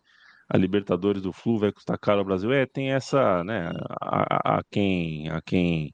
[0.47, 2.51] a Libertadores do Flu vai custar caro ao Brasil.
[2.53, 3.71] É, tem essa, né,
[4.01, 5.91] a, a quem, a quem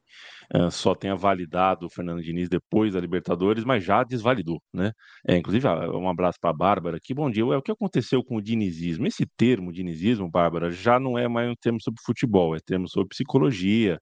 [0.54, 4.92] uh, só tenha validado o Fernando Diniz depois da Libertadores, mas já desvalidou, né?
[5.26, 7.14] É, inclusive, um abraço para a Bárbara aqui.
[7.14, 7.42] Bom dia.
[7.42, 9.06] É o que aconteceu com o dinizismo?
[9.06, 13.08] Esse termo, dinizismo, Bárbara, já não é mais um termo sobre futebol, é termo sobre
[13.08, 13.98] psicologia.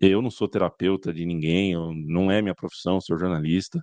[0.00, 1.74] Eu não sou terapeuta de ninguém,
[2.06, 3.80] não é minha profissão, sou jornalista.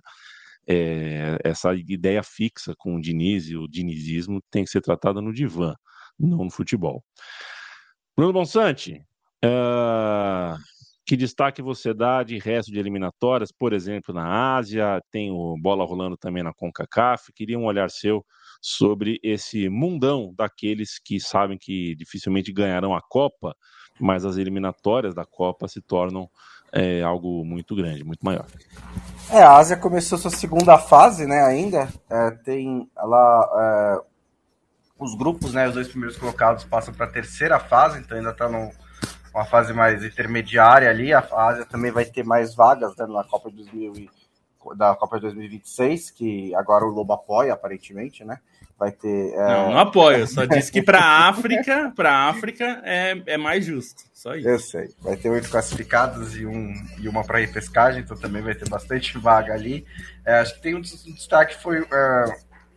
[0.68, 5.32] É, essa ideia fixa com o Diniz e o dinizismo tem que ser tratada no
[5.32, 5.74] divã
[6.26, 7.02] não no futebol.
[8.16, 9.04] Bruno Bonsante,
[9.44, 10.56] uh,
[11.06, 15.84] que destaque você dá de resto de eliminatórias, por exemplo, na Ásia, tem o bola
[15.84, 18.24] rolando também na CONCACAF, queria um olhar seu
[18.60, 23.56] sobre esse mundão daqueles que sabem que dificilmente ganharão a Copa,
[23.98, 26.28] mas as eliminatórias da Copa se tornam
[26.72, 28.46] é, algo muito grande, muito maior.
[29.30, 34.09] É, a Ásia começou sua segunda fase, né, ainda, é, tem lá é,
[35.00, 38.48] os grupos, né, os dois primeiros colocados passam para a terceira fase, então ainda está
[38.48, 43.50] numa fase mais intermediária ali, a Ásia também vai ter mais vagas né, na Copa
[43.50, 44.10] de 2000 e,
[44.76, 48.38] da Copa de 2026, que agora o Lobo apoia, aparentemente, né?
[48.78, 49.32] Vai ter.
[49.32, 49.36] É...
[49.36, 54.02] Não, não apoio, só disse que para África, para África é, é mais justo.
[54.12, 54.48] Só isso.
[54.48, 54.88] Eu sei.
[55.00, 59.18] Vai ter oito classificados e, um, e uma para repescagem, então também vai ter bastante
[59.18, 59.86] vaga ali.
[60.24, 62.24] É, acho que tem um destaque foi é,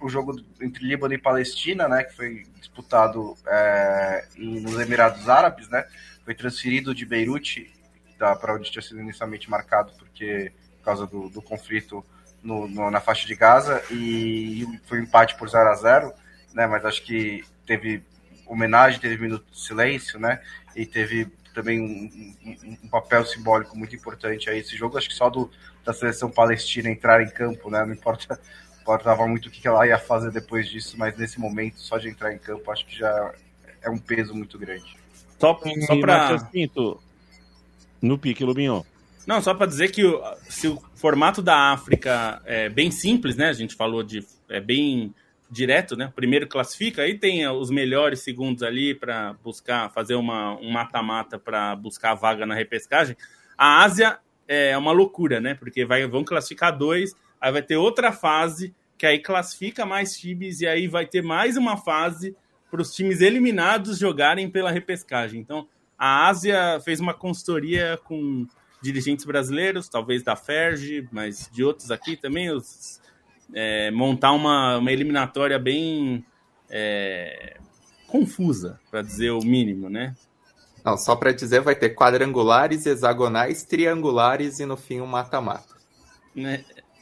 [0.04, 2.04] o jogo entre Líbano e Palestina, né?
[2.04, 5.86] Que foi disputado é, em, nos Emirados Árabes, né?
[6.26, 7.72] Foi transferido de Beirute
[8.18, 12.06] para onde tinha sido inicialmente marcado, porque por causa do, do conflito
[12.42, 16.14] no, no, na faixa de Gaza e foi um empate por 0 a 0
[16.54, 16.68] né?
[16.68, 18.04] Mas acho que teve
[18.46, 20.42] homenagem, teve minuto de silêncio, né?
[20.76, 24.98] E teve também um, um, um, papel simbólico muito importante a esse jogo.
[24.98, 25.50] Acho que só do,
[25.86, 27.86] da seleção palestina entrar em campo, né?
[27.86, 28.40] Não importa,
[28.84, 32.34] importava muito o que ela ia fazer depois disso, mas nesse momento, só de entrar
[32.34, 33.34] em campo, acho que já
[33.82, 34.96] é um peso muito grande.
[35.40, 36.50] Só, só para.
[38.02, 38.86] No pique, Lubinho.
[39.26, 43.48] Não, só para dizer que o, se o formato da África é bem simples, né?
[43.48, 45.14] A gente falou de é bem
[45.50, 46.12] direto, né?
[46.14, 51.76] Primeiro classifica, aí tem os melhores segundos ali para buscar fazer uma, um mata-mata para
[51.76, 53.16] buscar a vaga na repescagem.
[53.58, 55.54] A Ásia é uma loucura, né?
[55.54, 60.62] Porque vai, vão classificar dois, aí vai ter outra fase que aí classifica mais times
[60.62, 62.34] e aí vai ter mais uma fase
[62.72, 65.42] para os times eliminados jogarem pela repescagem.
[65.42, 65.68] Então,
[66.00, 68.48] a Ásia fez uma consultoria com
[68.82, 73.02] dirigentes brasileiros, talvez da Ferge, mas de outros aqui também, os,
[73.54, 76.26] é, montar uma, uma eliminatória bem
[76.70, 77.58] é,
[78.08, 80.16] confusa, para dizer o mínimo, né?
[80.84, 85.74] Não, só para dizer, vai ter quadrangulares, hexagonais, triangulares e no fim um mata-mata.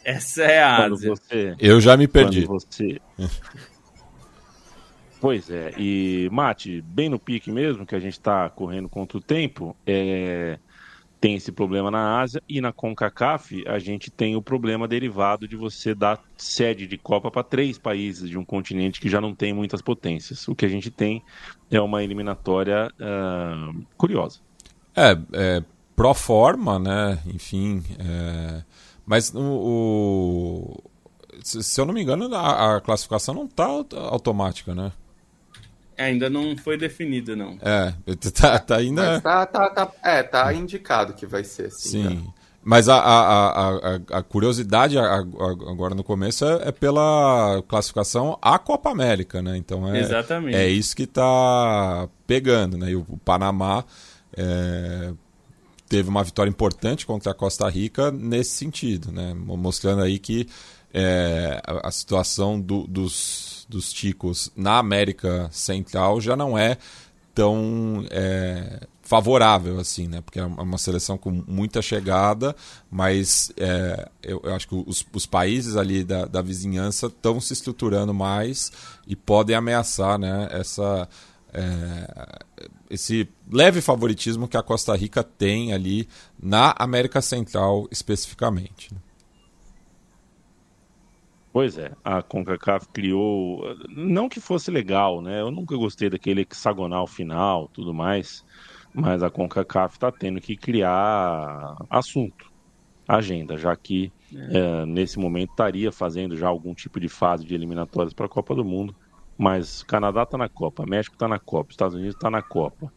[0.03, 1.09] Essa é a Ásia.
[1.09, 2.45] Você, Eu já me perdi.
[2.45, 2.99] Você...
[5.19, 9.21] pois é, e Mate, bem no pique mesmo, que a gente está correndo contra o
[9.21, 10.57] tempo, é
[11.21, 15.55] tem esse problema na Ásia e na CONCACAF a gente tem o problema derivado de
[15.55, 19.53] você dar sede de Copa para três países de um continente que já não tem
[19.53, 20.47] muitas potências.
[20.47, 21.23] O que a gente tem
[21.69, 24.39] é uma eliminatória uh, curiosa.
[24.95, 25.63] É, é
[25.95, 27.19] pro forma, né?
[27.27, 28.63] Enfim, é...
[29.05, 30.83] mas o, o,
[31.43, 34.91] se eu não me engano a, a classificação não está automática, né?
[35.97, 37.57] Ainda não foi definido, não.
[37.61, 37.93] É,
[38.33, 39.13] tá, tá ainda.
[39.13, 41.71] Mas tá, tá, tá, é, tá indicado que vai ser.
[41.71, 42.09] Sim.
[42.09, 42.23] sim.
[42.25, 42.41] Tá.
[42.63, 48.91] Mas a, a, a, a curiosidade agora no começo é, é, pela classificação à Copa
[48.91, 49.57] América, né?
[49.57, 50.55] Então é, Exatamente.
[50.55, 52.91] é isso que está pegando, né?
[52.91, 53.83] E o, o Panamá
[54.37, 55.11] é,
[55.91, 59.33] teve uma vitória importante contra a Costa Rica nesse sentido, né?
[59.33, 60.47] Mostrando aí que
[60.93, 66.77] é, a, situação do, dos dos ticos na América Central já não é
[67.33, 70.21] tão é, favorável assim, né?
[70.21, 72.55] Porque é uma seleção com muita chegada,
[72.89, 77.51] mas é, eu, eu, acho que os, os países ali da, da vizinhança estão se
[77.51, 78.71] estruturando mais
[79.05, 80.47] e podem ameaçar, né?
[80.51, 81.07] Essa
[81.53, 82.39] é,
[82.91, 88.93] esse leve favoritismo que a Costa Rica tem ali na América Central especificamente.
[88.93, 88.99] Né?
[91.53, 95.41] Pois é, a CONCACAF criou, não que fosse legal, né?
[95.41, 98.45] Eu nunca gostei daquele hexagonal final, tudo mais,
[98.93, 102.49] mas a CONCACAF está tendo que criar assunto,
[103.07, 104.57] agenda, já que é.
[104.57, 108.55] É, nesse momento estaria fazendo já algum tipo de fase de eliminatórias para a Copa
[108.55, 108.95] do Mundo,
[109.41, 112.93] mas Canadá está na Copa, México está na Copa, Estados Unidos está na Copa.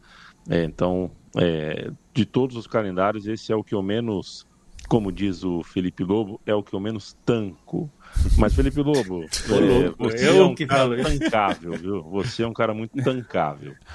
[0.47, 4.45] É, então, é, de todos os calendários, esse é o que eu menos,
[4.87, 7.89] como diz o Felipe Lobo, é o que eu menos tanco
[8.37, 12.03] mas, Felipe Lobo, é, você é um cara tancável, viu?
[12.03, 13.73] Você é um cara muito tancável.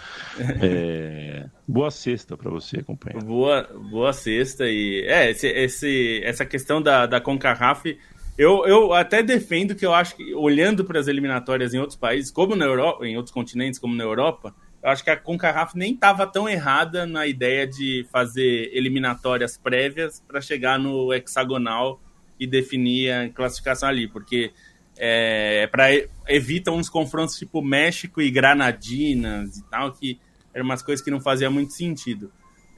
[0.63, 3.27] É, boa sexta para você, companheiro.
[3.27, 4.65] Boa, boa sexta.
[4.67, 7.99] E, é, esse, esse, essa questão da, da CONCACAF,
[8.41, 12.31] eu, eu até defendo que eu acho que, olhando para as eliminatórias em outros países,
[12.31, 15.93] como na Europa, em outros continentes, como na Europa, eu acho que a CONCACAF nem
[15.93, 22.01] estava tão errada na ideia de fazer eliminatórias prévias para chegar no hexagonal
[22.39, 24.53] e definir a classificação ali, porque
[24.99, 25.89] é, é para
[26.27, 30.19] evitam uns confrontos tipo México e Granadinas e tal, que
[30.55, 32.33] eram umas coisas que não faziam muito sentido.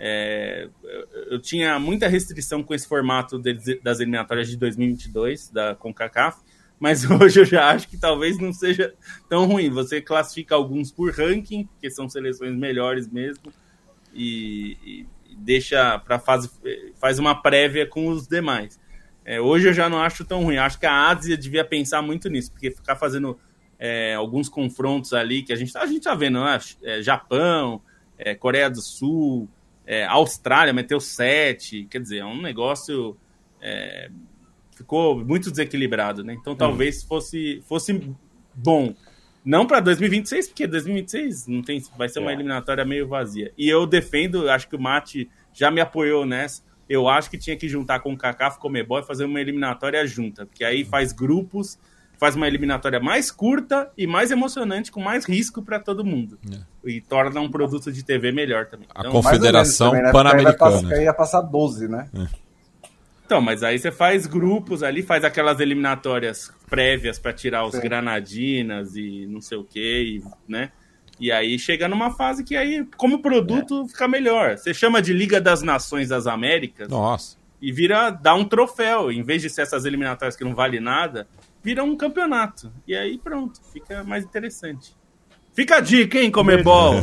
[0.04, 0.68] É,
[1.30, 6.40] eu, tinha muita restrição com esse formato de, das eliminatórias de 2022 da CONCACAF,
[6.80, 8.92] mas hoje eu já acho que talvez não seja
[9.28, 9.70] tão ruim.
[9.70, 13.52] Você classifica alguns por ranking, que são seleções melhores mesmo,
[14.12, 16.50] e, e deixa para fase
[17.00, 18.80] faz uma prévia com os demais.
[19.24, 20.56] É, hoje eu já não acho tão ruim.
[20.56, 23.38] Acho que a Ásia devia pensar muito nisso, porque ficar fazendo
[23.78, 26.58] é, alguns confrontos ali que a gente, a gente tá vendo, né?
[26.82, 27.80] É, Japão,
[28.18, 29.48] é, Coreia do Sul,
[29.86, 33.16] é, Austrália meteu sete, quer dizer, é um negócio
[33.60, 34.10] é,
[34.76, 36.34] ficou muito desequilibrado, né?
[36.34, 38.14] Então talvez fosse fosse
[38.54, 38.94] bom.
[39.44, 43.52] Não para 2026, porque 2026 não tem, vai ser uma eliminatória meio vazia.
[43.58, 46.62] E eu defendo, acho que o Mate já me apoiou nessa
[46.92, 50.44] eu acho que tinha que juntar com o Kaká, Comebol e fazer uma eliminatória junta,
[50.44, 51.78] porque aí faz grupos,
[52.18, 56.38] faz uma eliminatória mais curta e mais emocionante, com mais risco para todo mundo.
[56.52, 56.58] É.
[56.88, 58.86] E torna um produto de TV melhor também.
[58.94, 60.12] A então, Confederação né?
[60.12, 60.94] Pan-Americana.
[60.94, 62.08] Aí ia passar 12, né?
[62.14, 62.42] É.
[63.24, 67.80] Então, mas aí você faz grupos ali, faz aquelas eliminatórias prévias para tirar os Sim.
[67.80, 70.70] granadinas e não sei o que, né?
[71.18, 73.88] E aí chega numa fase que aí, como produto, é.
[73.88, 74.58] fica melhor.
[74.58, 76.88] Você chama de Liga das Nações das Américas.
[76.88, 77.36] Nossa.
[77.60, 79.10] E vira, dá um troféu.
[79.10, 81.28] Em vez de ser essas eliminatórias que não vale nada,
[81.62, 82.72] vira um campeonato.
[82.86, 84.96] E aí pronto, fica mais interessante.
[85.52, 86.94] Fica a dica, hein, Comebol?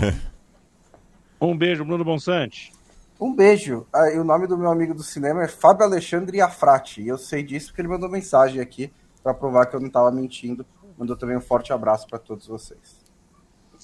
[1.39, 2.71] um beijo, Bruno Bonsante.
[3.19, 3.85] Um beijo.
[3.93, 7.01] Ah, e o nome do meu amigo do cinema é Fábio Alexandre Afrati.
[7.01, 8.91] E eu sei disso porque ele mandou mensagem aqui
[9.21, 10.65] para provar que eu não estava mentindo.
[10.97, 12.99] Mandou também um forte abraço para todos vocês.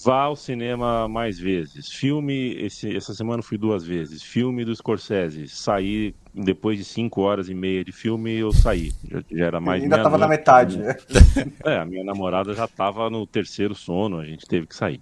[0.03, 1.89] Vá ao cinema mais vezes.
[1.89, 4.23] Filme, esse, essa semana fui duas vezes.
[4.23, 5.47] Filme do Scorsese.
[5.47, 8.91] Saí depois de cinco horas e meia de filme, eu saí.
[9.09, 9.81] Já, já era mais.
[9.81, 10.95] ainda estava na metade, né?
[11.63, 15.01] É, a minha namorada já estava no terceiro sono, a gente teve que sair.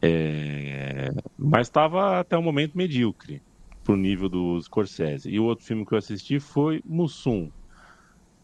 [0.00, 1.10] É...
[1.36, 3.42] Mas estava até o momento medíocre
[3.82, 5.30] pro nível do Scorsese.
[5.30, 7.50] E o outro filme que eu assisti foi Mussum.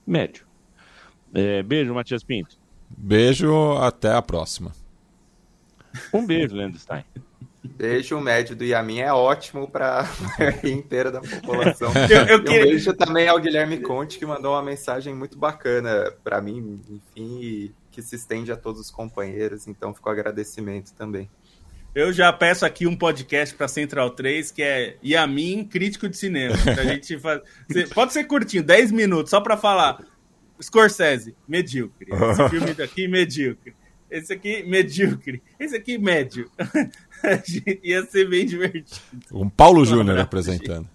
[0.06, 0.46] Médio.
[1.32, 2.56] É, beijo, Matias Pinto.
[2.88, 4.72] Beijo, até a próxima.
[6.12, 7.04] Um beijo, Leandro Stein.
[7.64, 11.90] Beijo médio do Yamin é ótimo para a inteira da população.
[12.10, 12.60] eu, eu queria...
[12.60, 17.72] Um beijo também ao Guilherme Conte, que mandou uma mensagem muito bacana para mim, enfim,
[17.90, 19.66] que se estende a todos os companheiros.
[19.66, 21.28] Então, ficou agradecimento também.
[21.94, 26.54] Eu já peço aqui um podcast para Central 3, que é Yamin, crítico de cinema.
[26.54, 27.40] a gente faz...
[27.94, 30.04] Pode ser curtinho, 10 minutos, só para falar.
[30.60, 32.08] Scorsese, medíocre.
[32.12, 33.74] Esse filme daqui, medíocre.
[34.10, 35.42] Esse aqui, medíocre.
[35.58, 36.48] Esse aqui, médio.
[37.82, 39.00] Ia ser bem divertido.
[39.32, 40.88] Um Paulo Júnior apresentando.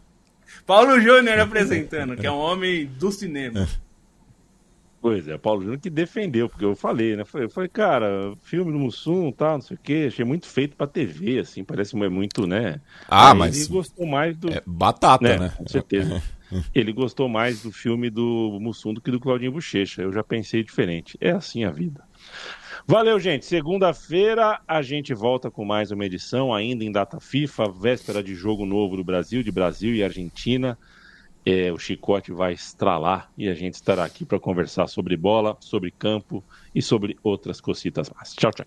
[0.66, 3.68] Paulo Júnior apresentando, que é um homem do cinema.
[5.02, 7.24] Pois é, Paulo Júnior que defendeu, porque eu falei, né?
[7.34, 10.86] Eu falei, cara, filme do Mussum, tal, não sei o quê, achei muito feito pra
[10.86, 12.82] TV, assim, parece muito, né?
[13.08, 13.58] Ah, Aí mas.
[13.58, 14.52] Ele gostou mais do.
[14.52, 15.38] É batata, né?
[15.38, 15.54] né?
[15.56, 16.22] Com certeza.
[16.76, 20.02] ele gostou mais do filme do Mussum do que do Claudinho Bochecha.
[20.02, 21.18] Eu já pensei diferente.
[21.22, 22.04] É assim a vida.
[22.90, 23.46] Valeu, gente.
[23.46, 28.66] Segunda-feira a gente volta com mais uma edição, ainda em data FIFA, véspera de jogo
[28.66, 30.76] novo do Brasil, de Brasil e Argentina.
[31.46, 35.92] É, o chicote vai estralar e a gente estará aqui para conversar sobre bola, sobre
[35.92, 38.34] campo e sobre outras cositas mais.
[38.34, 38.66] Tchau, tchau.